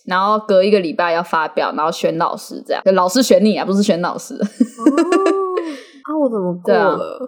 [0.05, 4.39] 然后隔一个礼拜要发表，然后选老师，这样老师选你啊，不是选老师。
[6.03, 7.19] 啊，我怎么过了？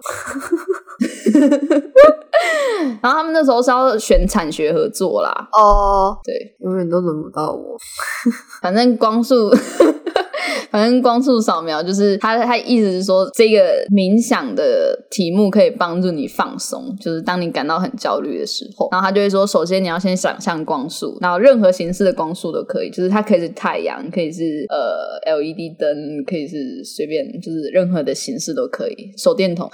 [3.00, 5.48] 然后他们那时候是要选产学合作啦。
[5.52, 7.76] 哦，对，永远都轮不到我。
[8.60, 9.50] 反正光速。
[10.70, 18.88] 反正光速扫描就是他，他意思是说，这个冥想的题目可以帮助你放松，就是当你感到很焦虑的时候。
[18.92, 29.70] 然后他就会说，首先你要先想象光速，然后任何形式的光速都可以，就是它可以是太阳，可以是呃 LED 灯，可以是随便，就是任何的形式都可以，手电筒。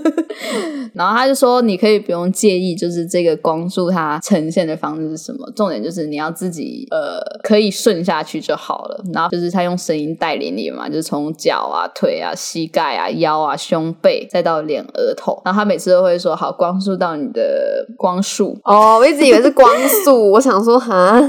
[0.94, 9.04] 然后他就说，你可以不用介意，就是这个光束它呈现的方式是什么，重点就是你要自己呃可以顺下去就好了。
[9.12, 15.40] 然后就是他用声音带领你嘛，就是从脚啊、腿啊、膝盖啊、腰啊、胸背，再到脸、额头。
[15.44, 18.58] 然后他每次都会说，好，光束到你的光束。
[18.64, 19.68] 哦，我一直以为是光
[20.04, 21.20] 束，我想说哈，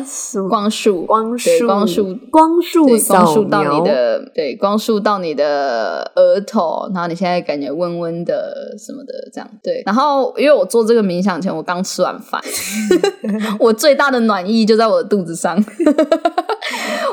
[0.49, 6.89] 光束，光束，光束，光束，光束到你的，对，光束到你的额头。
[6.93, 8.56] 然后你现在感觉温温的。
[8.57, 12.41] 呃，什么的这样对，然后因为我做这个冥想前，我刚吃完饭，
[13.59, 15.55] 我最大的暖意就在我的肚子上。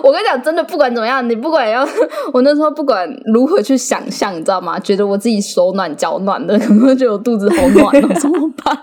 [0.03, 1.87] 我跟你讲，真的不管怎么样，你不管要
[2.33, 4.79] 我那时候不管如何去想象，你知道吗？
[4.81, 8.77] 觉得我自己手暖脚暖的，可能觉得我肚子好暖了，怎么办？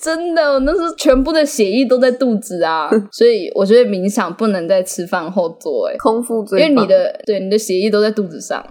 [0.00, 8.64] 真的，我那是全部的血液都在肚子啊，所以我觉得冥想不能在吃饭后做，哎，空腹最，因为你的对你的血液都在肚子上。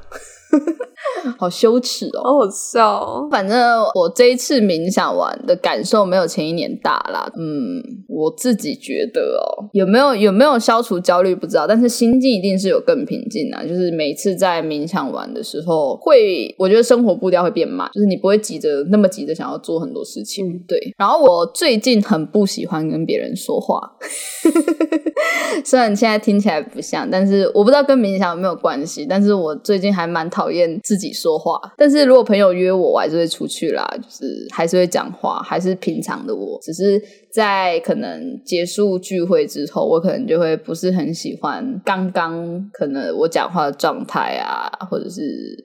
[1.37, 3.27] 好羞耻哦，好好笑。
[3.31, 3.57] 反正
[3.95, 7.29] 我这一次冥想完的感受没有前一年大啦。
[7.37, 13.63] 嗯，我自己觉得哦，有没有有没有消除焦虑不知道，但是心境一定是有更平静啊。
[13.63, 20.59] 就是每次在冥想完的时候，会我觉得生活步调会变慢，就是你不会急着那么急着想要做很多事情。
[20.67, 20.79] 对。
[20.97, 23.79] 然后我最近很不喜欢跟别人说话，
[25.63, 29.05] 虽然现在听起来不像，但是我不知道跟冥想有没有关系。
[29.07, 31.59] 但是我最近还蛮讨厌自自己说话。
[31.77, 37.01] 但是如果朋友约我，我还是会出去啦，就是还是会讲话，还是平常的我，只是。
[37.35, 45.21] 在可能结束聚会之后，我可能就会不是很喜欢刚刚可能我讲话的状态啊，或者是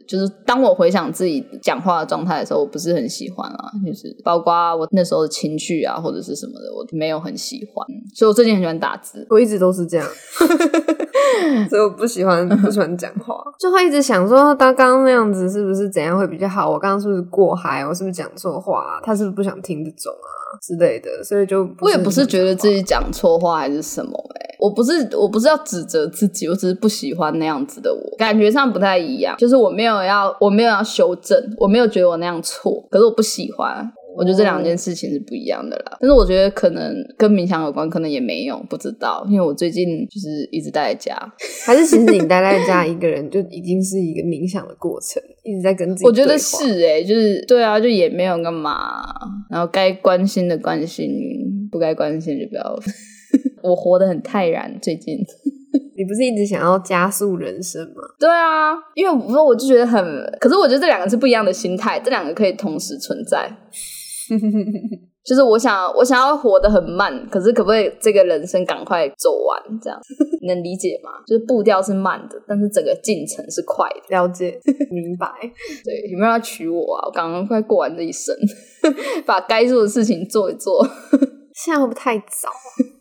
[0.08, 7.86] 就是当我回想自己讲话的状态的时候，我不是很喜欢啊，就是包括我那时候的情绪啊，或者是什么的，我没有很喜欢。
[8.16, 10.04] 所以我最近很喜欢打字，我一直都是这样，
[11.68, 16.70] 所以我不喜欢不喜欢讲话， 就会一直想说，他刚刚那样子是不是怎样会比较好？
[16.70, 17.85] 我刚刚是不是过嗨？
[17.87, 19.01] 我是不是讲错话？
[19.03, 20.58] 他是不是不想听这种啊？
[20.61, 33.90] 之类的，所以就我也不是觉得自己讲错话还是什么哎，我不是我不是要指责自己，我只是不喜欢那样子的我，感觉上不太一样，就是我没有要我没有要修正，我没有觉得我那样错，可是我不喜欢。
[34.17, 41.33] 我觉得这两件事情是不一样的啦，但是我觉得可能跟冥想有关，可能也没有不知道，因为我最近就是一直待在家，
[41.65, 46.06] 还是其实你待在家一个人就已经是一个冥想的过程，一直在跟自己。
[46.06, 49.02] 我觉得是哎，就是对啊，就也没有干嘛，
[49.50, 51.08] 然后该关心的关心，
[51.71, 52.79] 不该关心就不要。
[53.63, 55.19] 我活得很泰然，最近。
[55.96, 58.02] 你不是一直想要加速人生吗？
[58.19, 60.02] 对啊，因为我说我就觉得很，
[60.40, 63.46] 可是我觉得这两个是不一样的心态，这两个可以同时存在。
[65.22, 69.62] 就是我想，我想要活得很慢，可是可不可以这个人生赶快走完？
[69.81, 69.98] 这样
[70.46, 71.10] 能理解吗？
[71.26, 74.16] 就是步调是慢的，但是整个进程是快的。
[74.16, 74.58] 了解，
[74.90, 75.31] 明白。
[75.85, 77.06] 对，有没有要娶我啊？
[77.06, 78.35] 我刚刚快过完这一生，
[79.26, 80.87] 把该做的事情做一做。
[81.52, 82.48] 现在会不会太早？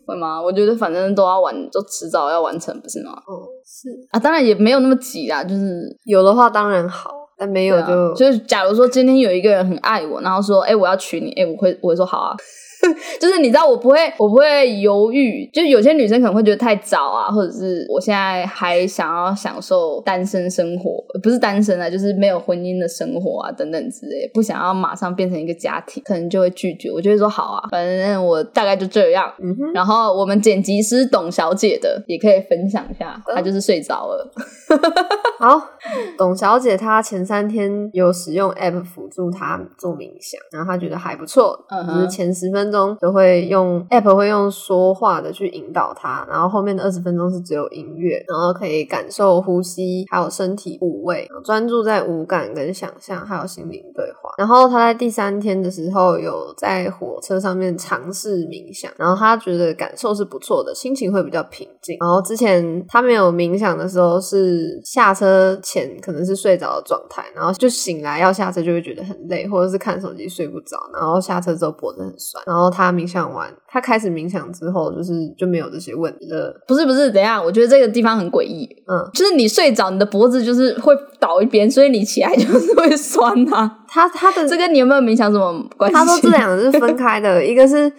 [0.06, 0.42] 会吗？
[0.42, 3.12] 我觉得反正都要完，就迟早要完成，不是吗？
[3.26, 7.19] 哦，是啊，当然也没有那么急啦，就是有的话当然好。
[7.40, 12.36] 但没有就就是，假如说今天有一个人很爱我，然后说，哎，我要娶你，哎，我会我会说好啊。
[13.20, 15.48] 就是你知道我不会，我不会犹豫。
[15.52, 26.90] 就有些女生可能会觉得太早啊，或者是我现在还想要享受单身生活，不是单身啊，就是没有婚姻的生活啊，等等之类，不想要马上变成一个家庭，可能就会拒绝。
[26.90, 29.30] 我就会说好啊，反正我大概就这样。
[29.42, 34.32] 嗯然后我们剪辑师董小姐的也可以分享一下，她就是睡着了。
[35.38, 35.60] 好，
[36.16, 42.69] 董小姐她前三天有使用 App 辅助她做冥想，然后她觉得还不错，就是前十分。
[42.70, 54.30] 中就会用 app 会用说话的去引导他，然后后面的二十分钟是只有音乐，然后可以感受呼吸，还有身体部位，专注在五感跟想象，还有心灵对话。
[54.38, 61.96] 然后他在第三天的时候有在火车上面尝试冥想，然后他觉得感受是不错的，心情会比较平静。
[62.00, 72.59] 然后之前他没有冥想的时候是下车前可能是睡着的状态，然后就醒来要下车就会觉得很累，或者是看手机睡不着，然后下车之后脖子很酸，然后。
[72.60, 76.54] 然后他冥想完，他开始冥想之后，就是就没有这些问题了。
[76.68, 78.68] 不是不是，等下，我觉得这个地方很诡异。
[78.86, 83.78] 嗯，就是你睡着，你的脖子就是会倒一边，所以你起来就是会酸啊。
[83.92, 85.94] 他他的这跟你有没有冥想什么关系？
[85.96, 87.92] 他说这两个是分开的，一个是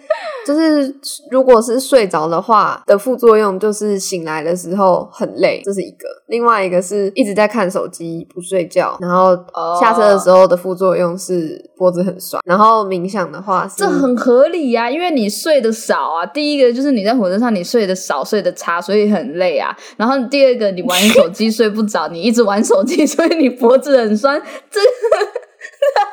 [0.46, 0.94] 就是
[1.30, 9.36] 如果是睡着的话的副作用，就是醒来的时候很累，这是一个；另外一个是一直在看手机不睡觉，然后
[9.78, 12.42] 下车的时候的副作用是脖子很酸。
[12.46, 16.24] 然后冥想的话，这很合理呀，因为你睡得少啊。
[16.24, 19.76] 第一个就是你在火车上你睡得少，睡得差，所以很累啊。
[19.98, 24.40] 然后第二个你玩手机睡不着，你一直玩手机， 所以你脖子很酸。
[24.70, 24.80] 这。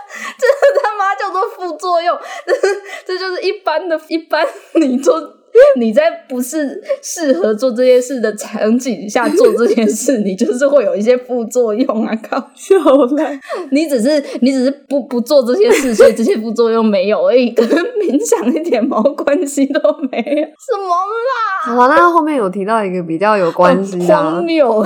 [0.37, 2.17] 这他妈叫做副作用，
[3.05, 4.45] 这就是一般的一般。
[4.75, 5.19] 你做
[5.77, 12.15] 你在不是适合做这些事的场景下做这件事，你就是会有一些副作用啊！
[12.29, 13.39] 搞笑了，
[13.71, 19.79] 你只是你只是不不做这些事，所以这些副作用没有而已，跟冥想一点毛关系都
[20.11, 20.23] 没有。
[20.23, 20.87] 什么
[21.27, 21.75] 啦？
[21.75, 24.85] 好，那后面有提到一个比较有关系的，荒谬。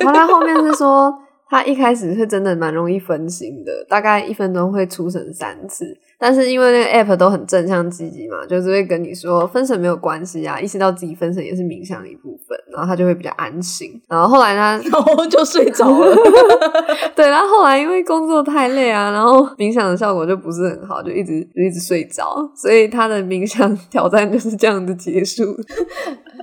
[0.00, 1.12] 他他后面是说。
[1.48, 5.96] 他一开始是真的蛮容易分心的，大概一分钟会出神三次。
[6.18, 14.00] 但是因为那个 app 都很正向积极嘛，就是会跟你说分神没有关系啊，意识到自己分神也是冥想的一部分，然后他就会比较安心。
[14.08, 16.16] 然后后来他 然后就睡着了。
[17.16, 22.48] 对，然后后来因为工作太累啊，然后冥想的效果就不是很好，就一直就一直睡着。
[22.54, 25.42] 所以他的冥想 挑战就是这样的结束。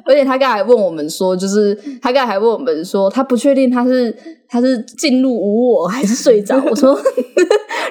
[0.06, 4.16] 而且他刚才问我们说，就是他刚才还问我们说，他不确定他是
[4.48, 6.62] 他是进入无我还是睡着。
[6.70, 6.96] 我说，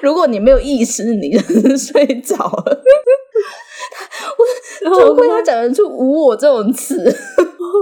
[0.03, 1.75] 如果你没有意识，你就是。
[1.85, 2.83] 睡着了，
[4.89, 7.15] 我怎么会他讲得出“无我”这种词？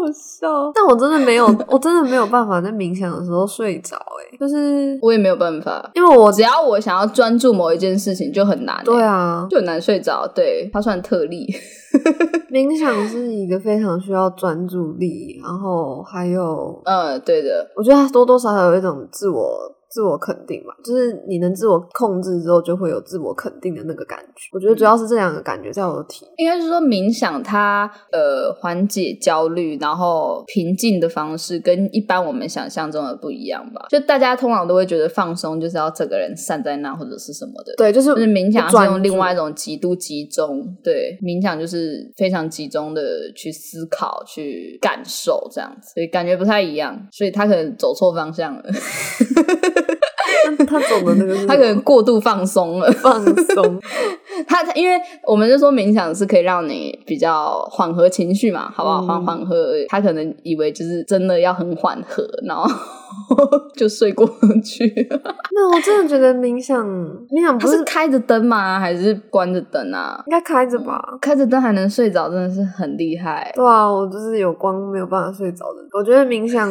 [0.01, 3.97] 好笑，但我真的没有， 我真的没有办法在冥想的时候睡着。
[3.97, 8.83] 哎，就是我也没有办法，因为我只要我想要专注某一件事情就很难。
[8.85, 10.27] 对啊，就很难睡着。
[10.35, 11.47] 对，它算特例。
[12.51, 19.59] 冥想是一个非常需要专注力，然后还有，呃，对的，我觉得它多多少少有一种自我。
[19.93, 24.49] 自我肯定嘛，就是你能自我控制之后，就会有自我肯定的那个感觉。
[24.53, 26.27] 我觉得主要是这两个感觉在我的体。
[26.39, 33.87] 应该是说冥想它呃缓解焦虑，然后平静的方式跟一般我们想象中的不一样吧。
[33.91, 43.03] 就大家通常都会觉得放松就是要整个人散在那或者是什么的，对，就是就是冥想是用另外一种极度集中，对，冥想就是非常集中的
[43.37, 49.82] 去思考、去感受这样子，所以感觉不太一样，所以他可能走错方向了，那
[50.67, 52.91] 他走的那个 他可能过度放松了。
[52.93, 53.81] 放松，
[54.47, 54.97] 他他因为
[55.27, 59.01] 我们就说冥想是可以让你比较缓和情绪嘛，好不好？
[59.03, 62.65] 嗯缓缓和，他可能以为就是真的要很缓和，然后
[63.77, 64.27] 就睡过
[64.65, 65.09] 去。
[65.55, 66.87] 那我真的觉得冥想，
[67.31, 68.79] 冥想不是开着灯吗？
[68.81, 70.23] 还是关着灯啊？
[70.27, 71.01] 应该开着吧？
[71.21, 73.51] 开着灯还能睡着，真的是很厉害。
[73.55, 75.83] 对啊，我就是有光没有办法睡着的。
[75.93, 76.69] 我觉得冥想，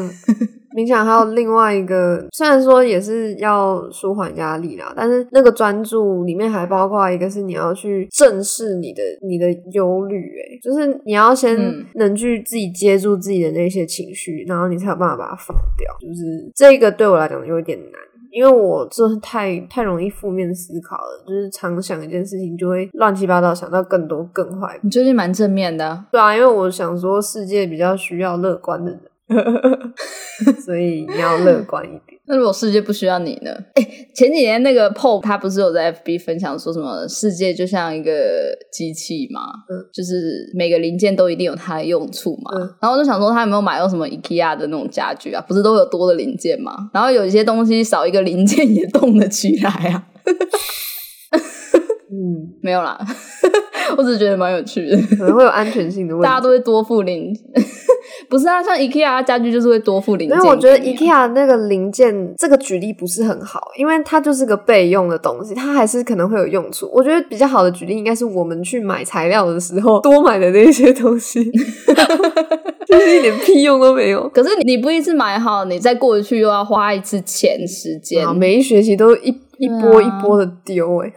[0.75, 15.91] 冥想还有另外一个，虽然说也是要舒缓压力啦，但是那个专注里面还包括一个是你要去正视你的你的忧虑，诶，就是你要先嗯能去自己接住自己的那些情绪，然后你才有办法把它放掉。
[15.99, 18.01] 就是这个对我来讲有一点难。
[18.33, 29.01] 因为我就是太太容易负面思考了，就是常想一件事情就会乱七八糟想到更多更坏你最近蛮正面的啊，对啊，因为我想说世界比较需要乐观的人，
[30.65, 32.19] 所以你要乐观一点。
[32.27, 33.51] 那如果世界不需要你呢？
[33.75, 33.83] 哎，
[34.15, 38.11] 前几年那个 Pope 他不是有在 FB 分享说什么世界就像一个
[38.71, 42.51] 机器嘛，嗯就是每个零件都一定有它的用处嘛。
[42.55, 45.43] 嗯然后我就想说他有没有买到什么 IKEA 的那种家具啊？
[45.47, 46.89] 不是都有多的零件吗？
[46.93, 50.07] 然后有一些东西少一个零件也动得起来啊。
[52.13, 52.97] 嗯， 没有啦，
[53.97, 54.97] 我只是觉得蛮有趣的。
[55.17, 56.23] 可能会有安全性的问题。
[56.27, 57.33] 大家都会多付零，
[58.29, 58.61] 不是啊？
[58.63, 60.37] 像 IKEA 家具就是会多付零件。
[60.37, 66.89] 因为我觉得 IKEA 那个零件这个举例不是很好，因为它就是个备用的东西，它还是可能会有用处。
[66.93, 71.43] 我觉得比较好的举例应该是我们去买材料的时候多买的那些东西，
[72.87, 74.27] 就是一点屁用都没有。
[74.29, 81.11] 可是你不一次买好，你再过去又要花一次钱时间啊，，每一学期都一一波一波的丢哎、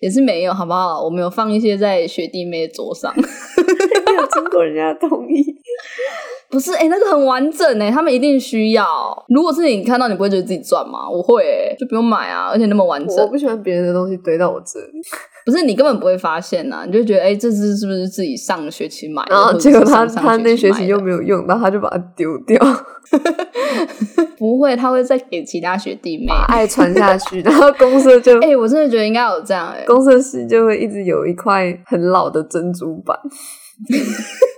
[0.00, 1.02] 也是没有，好不好？
[1.02, 5.44] 我们有放一些在学弟妹的桌上， 没有经过人家的同意。
[6.50, 6.72] 不是？
[6.72, 8.86] 哎、那个很完整哎，他们一定需要。
[9.28, 11.08] 如果是你看到，你不会觉得自己赚吗？
[11.08, 15.00] 我会哎，就不用买啊，而且那么完整我，不喜欢别人的东西堆到我这里，
[15.50, 19.34] 不是你根本不会发现呐、你就觉得哎、这只是不是自己上个学期买的？
[19.34, 22.60] 然后结果他他那学期又没有用然后，他就把它丢掉，
[24.36, 26.26] 不会，他会再给其他学弟妹。
[26.26, 33.18] 把爱传下去，然后公社就 哎、我真的觉得应该有这样哎、公社室就会一直有一块很老的珍珠板，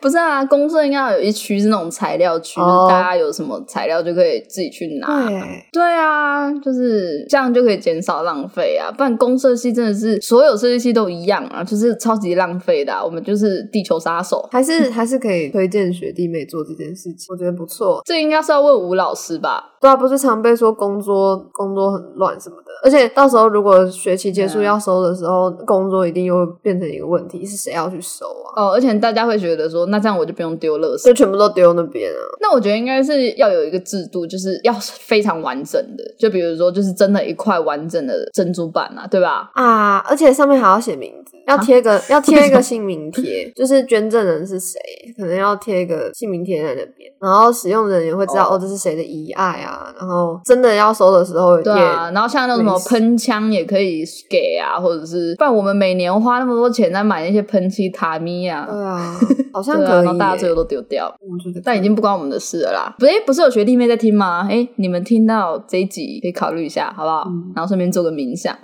[0.00, 5.26] 不是啊，公社应该有一区是那种材料区，哦就是大家有什么材料就可以自己去拿。
[5.26, 8.90] 对，对啊，就是这样就可以减少浪费啊！
[8.96, 13.04] 不然公社系真的是所有设计系都一样啊，就是超级浪费的、啊。
[13.04, 14.48] 我们就是地球杀手。
[14.50, 18.00] 还是 还是可以推荐学弟妹做这件事情，我觉得不错。
[18.04, 19.74] 这应该是要问吴老师吧？
[19.80, 28.46] 对啊，不是常被说工作工作很乱什么的，而且到时候如果学期结束要收的时候，工作一定又会变成一个问题，是谁要去收啊？
[28.56, 31.14] 哦，而且大家会觉得说，那这样我就不用丢垃圾就。
[31.14, 32.20] 全部都丢那边啊。
[32.40, 39.50] 那我觉得应该是要有一个制度，就是要非常完整的，就比如说，就是真的一块完整的珍珠板啊，对吧？
[39.54, 44.78] 啊，而且上面还要写名字，要贴个、 要贴一个姓名贴，就是捐赠人是谁，
[45.16, 59.18] 可能要贴一个姓名贴在那边，然后使用人也会知道哦哦这是谁的遗爱啊，然后真的要收的时候也对啊，然后像那种什么喷枪也可以给啊，或者是不然我们每年花那么多钱在买那些喷漆塔米啊，对啊，
[59.52, 62.94] 好像对啊，可以耶、然后大家最后都丢掉，我觉得但已经不关我们的事了啦。
[62.98, 64.46] 不是，不是有学弟妹在听吗？
[64.50, 67.24] 哎，你们听到这一集可以考虑一下，好不好？
[67.28, 68.56] 嗯然后顺便做个冥想，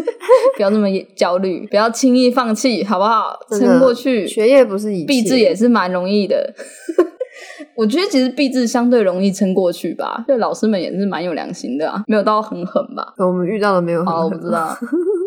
[0.56, 3.38] 不要那么焦虑，不要轻易放弃，好不好？
[3.50, 6.54] 撑过去，学业不是一切，毕制也是蛮容易的。
[7.76, 13.14] 我觉得其实毕制相对容易撑过去吧，对老师们也是蛮有良心的啊，没有到很狠吧。
[13.18, 14.76] 我们遇到的没有很好，我不知道，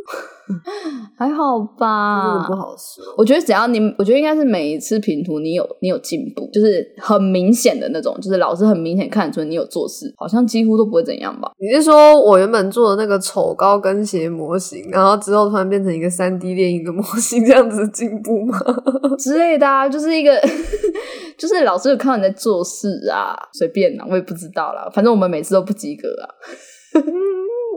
[1.17, 2.55] 还好真吧的不。
[2.55, 3.03] 好说。
[3.17, 11.51] 我觉得只要你，我觉得应该是每一次评图你有你有进步，就是很明显的那种，就是老师很明显看得出你有做事，好像几乎都不会怎样吧。
[11.59, 18.57] 你是说我原本做的那个丑高跟鞋模型，然后之后突然变成一个三 D 电影的模型，这样子的进步吗？
[19.17, 20.39] 之类的啊，就是一个，
[21.37, 26.29] 就是老师有看到你在做事啊，随便啦，我也不知道啦，反正我们每次都不及格啊。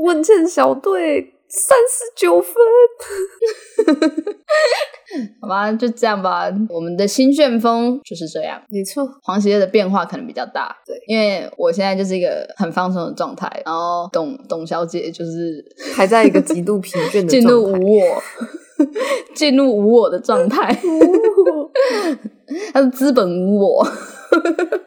[0.02, 2.52] 问倩小队三十九分。
[5.40, 6.50] 好吧，就这样吧。
[6.68, 8.61] 我们的新旋风就是这样。
[8.68, 17.78] 没错，黄喜乐的变化可能比较大，对，因为我现在就是一个很放松的状态，然后董董小姐就是还在一个极度疲倦的进 入状态。
[17.78, 18.22] 无我，
[19.36, 20.76] 进入无我的状态，
[22.72, 23.86] 他是资本无我。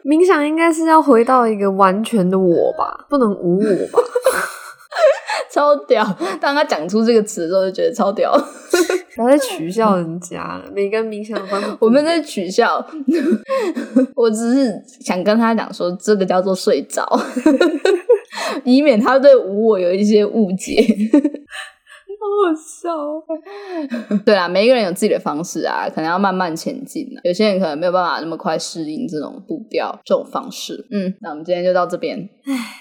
[0.04, 3.98] 冥想应该是要回到一个完全的我吧，不能无我吧？
[5.52, 6.04] 超屌！
[6.40, 8.32] 当他讲出这个词的时候，就觉得超屌。
[9.16, 11.78] 不要再取笑人家了，每个人冥想的方式不一样。
[11.80, 12.84] 我们在取笑，
[14.14, 17.04] 我只是想跟他讲说，这个叫做睡着，
[18.64, 20.86] 以免他对无我有一些误解。
[22.20, 23.22] 好好笑哦。
[24.26, 27.20] 对啦，每一个人有自己的方式啊，可能要慢慢前进啊。
[27.24, 30.86] 有些人可能没有办法那么快适应这种步调、这种方式。
[30.90, 32.28] 嗯，那我们今天就到这边。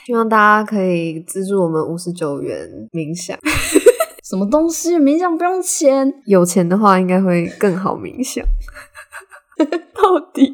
[0.06, 3.38] 希望大家可以资助我们五十九元冥想，
[4.24, 6.14] 什么东西冥想不用钱？
[6.26, 8.44] 有钱的话应该会更好冥想。
[9.94, 10.54] 到底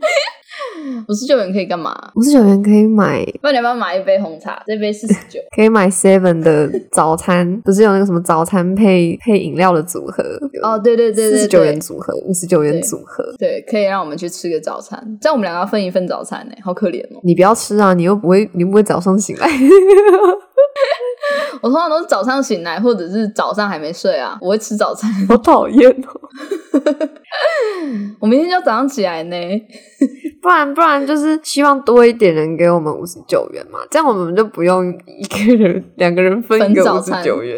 [1.07, 1.93] 五十九元可以干嘛？
[2.15, 4.61] 五十九元可以买，不然你要不要买一杯红茶？
[4.65, 5.39] 这杯四十九。
[5.55, 10.23] 可以买 Seven 的早餐， 不是有那个什么早餐配配饮料的组合？
[10.61, 13.23] 哦，对对对对四十九元组合，五十九元组合。
[13.37, 14.99] 对，可以让我们去吃个早餐。
[15.21, 17.19] 这样我们两个要分一份早餐呢，好可怜哦。
[17.23, 19.49] 你不要吃啊，你又不会，你又不会早上醒来。
[21.61, 25.09] 我通常都是早上醒来，或者是早上还没睡啊，我会吃早餐。
[25.27, 26.29] 好讨厌哦！
[28.19, 29.35] 我明天就早上起来呢。
[30.41, 37.57] 不然不然就是希望多一点人给我们五十九元嘛，这样我们就不用一个人两个人分一个五十九元，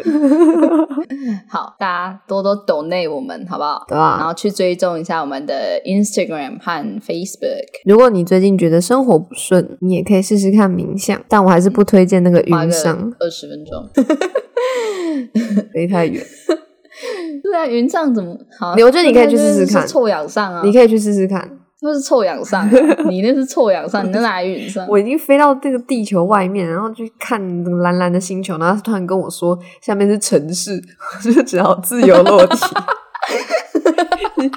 [1.50, 3.84] 好，大家多多 donate 我们好不好？
[3.88, 4.18] 对啊？
[4.20, 13.90] 然后去追踪一下我们的 Instagram 和 Facebook，如果你最近觉得生活不顺，你也可以试试看冥想，但我还是不推荐那个云上，二十分钟。
[15.74, 16.24] 飞太远。
[17.42, 18.72] 对啊，云上怎么好？
[18.72, 21.50] 我觉得你可以去试试看臭氧上啊，你可以去试试看。
[21.82, 22.70] 那是臭氧上啊、
[23.08, 24.84] 你那是臭氧上，你那哪来云上？
[24.88, 30.82] 我已经飞到这个地球外面，然后去看那个蓝蓝的星球，然后他突然跟我说下面是城市，
[31.26, 32.56] 我 就只好自由落体，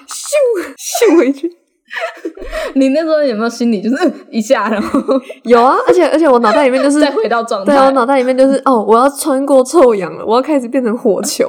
[0.07, 1.51] 咻咻回去。
[2.75, 4.99] 你那时候有没有心里就是嗯 一下，然后
[5.43, 7.71] 有啊，而且而且我脑袋里面就是再回到状态？
[7.73, 11.47] 对啊，我脑袋里面就是哦，我要穿过臭氧了，我要开始变成火球，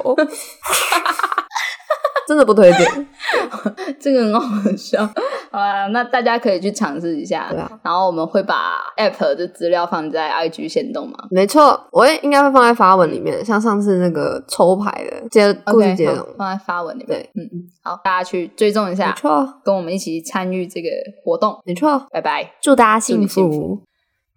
[2.31, 3.07] 真的不推荐。
[3.99, 5.05] 这个很好笑。
[5.51, 7.47] 好啦，那大家可以去尝试一下。
[7.49, 17.07] 对啊，然后我们会把 App 的资料放在 IG 线动嘛没错，我也应该会放在发文里面，像上次那个抽牌的接故事接放在发文里面。
[17.19, 20.87] 对，嗯嗯，好，大家去追踪一下没，错跟我们一起参与这个
[21.25, 21.59] 活动。
[21.65, 22.53] 没错，拜拜。
[22.61, 23.81] 祝大家幸福。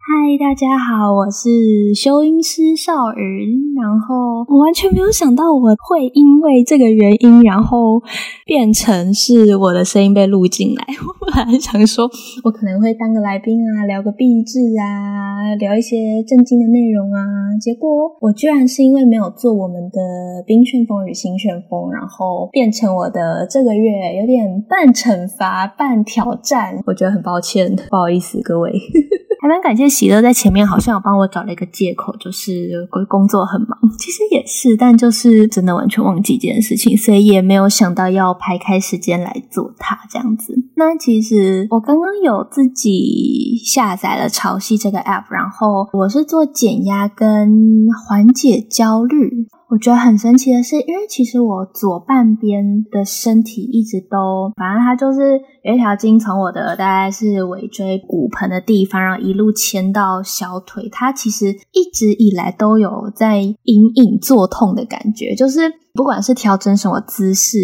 [0.07, 3.72] 嗨，大家好，我是修音师少云。
[3.74, 8.02] 然后我完全没有想到我会因为这个原因，然后
[8.44, 10.84] 变成是我的声音被录进来。
[11.00, 12.05] 我本来想说，
[12.44, 17.57] 我可能会当个来宾啊，聊个壁纸啊，聊一些正经的内容啊。
[17.59, 17.90] 结果
[18.20, 26.78] 我居然是因为没有做我们的冰旋风与新旋风，然后变成我的这个月有点半惩罚半挑战。
[26.86, 28.70] 我觉得很抱歉，不好意思各位。
[29.43, 40.55] 还蛮感谢喜乐在前面好像有帮我找了一个借口，就是工工作很忙，其实也是，但就是真的完全忘记这件事情，所以也没有想到要排开时间来做它这样子。
[40.76, 49.47] 那其实我刚刚有自己下载了潮汐这个 app，然后我是做减压跟缓解焦虑。
[49.75, 65.62] 我觉得很神奇的是，因为其实我左半边的身体一直都，反正它就是有一条筋从我的大概是尾椎骨盆的地方，然后一路牵到小腿，它其实一直以来都有在隐隐作痛的感觉，就是
[65.95, 67.57] 不管是调整什么姿势，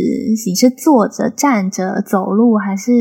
[0.46, 2.92] 你是坐着、站着、走路，还是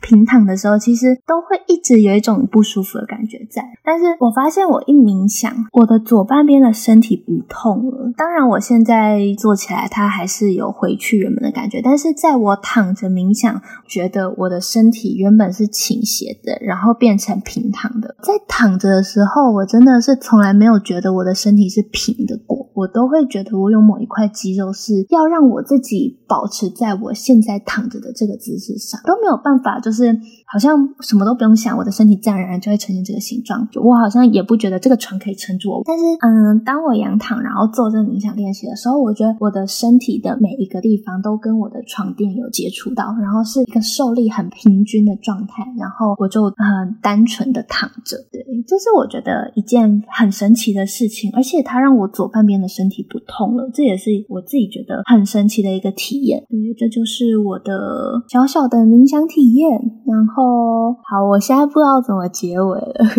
[0.00, 3.62] 平躺的时候，其实都会一直有一种不舒服的感觉在。
[3.84, 8.12] 但是我发现我一冥想，我的左半边的身体不痛了。
[8.16, 11.80] 当然，我现在坐起来，它还是有回去原本的感觉。
[11.80, 18.16] 但是在我躺着冥想，觉得我的身体原本是倾斜的，然后变成平躺的。
[18.20, 30.18] 在躺着的时候，我真的是从来没有觉得我的身体是平的过，我都会觉得我有某一块肌肉是要让我自己保持在我现在躺着的这个姿势上，都没有办法，就是
[30.52, 33.66] 好像什么都不用想，我的身体自然而然就会呈现这个形状。
[33.82, 46.54] 我好像也不觉得这个床可以撑住我，但是嗯，当我仰躺然后做这个冥想练习的时候，我觉得我的身体的每一个地方都跟我的床垫有接触到，然后是一个受力很平均的状态，然后我就很
[47.00, 56.44] 单纯的躺着，对，这是我觉得一件很神奇的事情，而且它让我左半边的身体不痛了，这也是我自己觉得很神奇的一个体验。
[56.50, 59.80] 对，这就是我的小小的冥想体验。
[60.04, 62.94] 然后，哦好，我现在不知道怎么结尾了。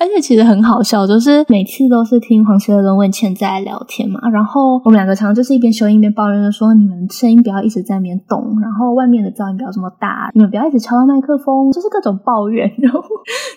[0.00, 13.00] 而且其实很好笑，就是每次都是听黄希乐跟问倩在聊天嘛，然后我们两个常常就是一边修音一边抱怨着，说你们声音不要一直在那边动，然后外面的噪音不要这么大，你们不要一直敲到麦克风，就是各种抱怨， 然后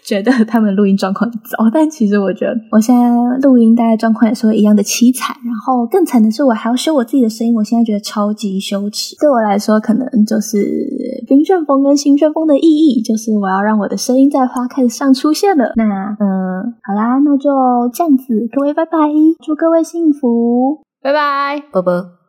[0.04, 1.58] 觉得他们录音状况很糟。
[1.74, 3.10] 但其实我觉得我现在
[3.42, 9.16] 录音大概状况也是会一样的凄惨，然后更惨的是我还要修我自己的声音，我现在觉得超级羞耻。
[9.20, 15.74] 对我来说，可能就是冰旋风跟新旋风风的意义，就是我要让我的声音在花开上出现了。
[15.76, 16.18] 那。
[16.20, 17.52] 嗯，好啦，那就
[17.94, 18.98] 这样子，各位拜拜，
[19.44, 22.21] 祝各位幸福，拜拜，啵啵。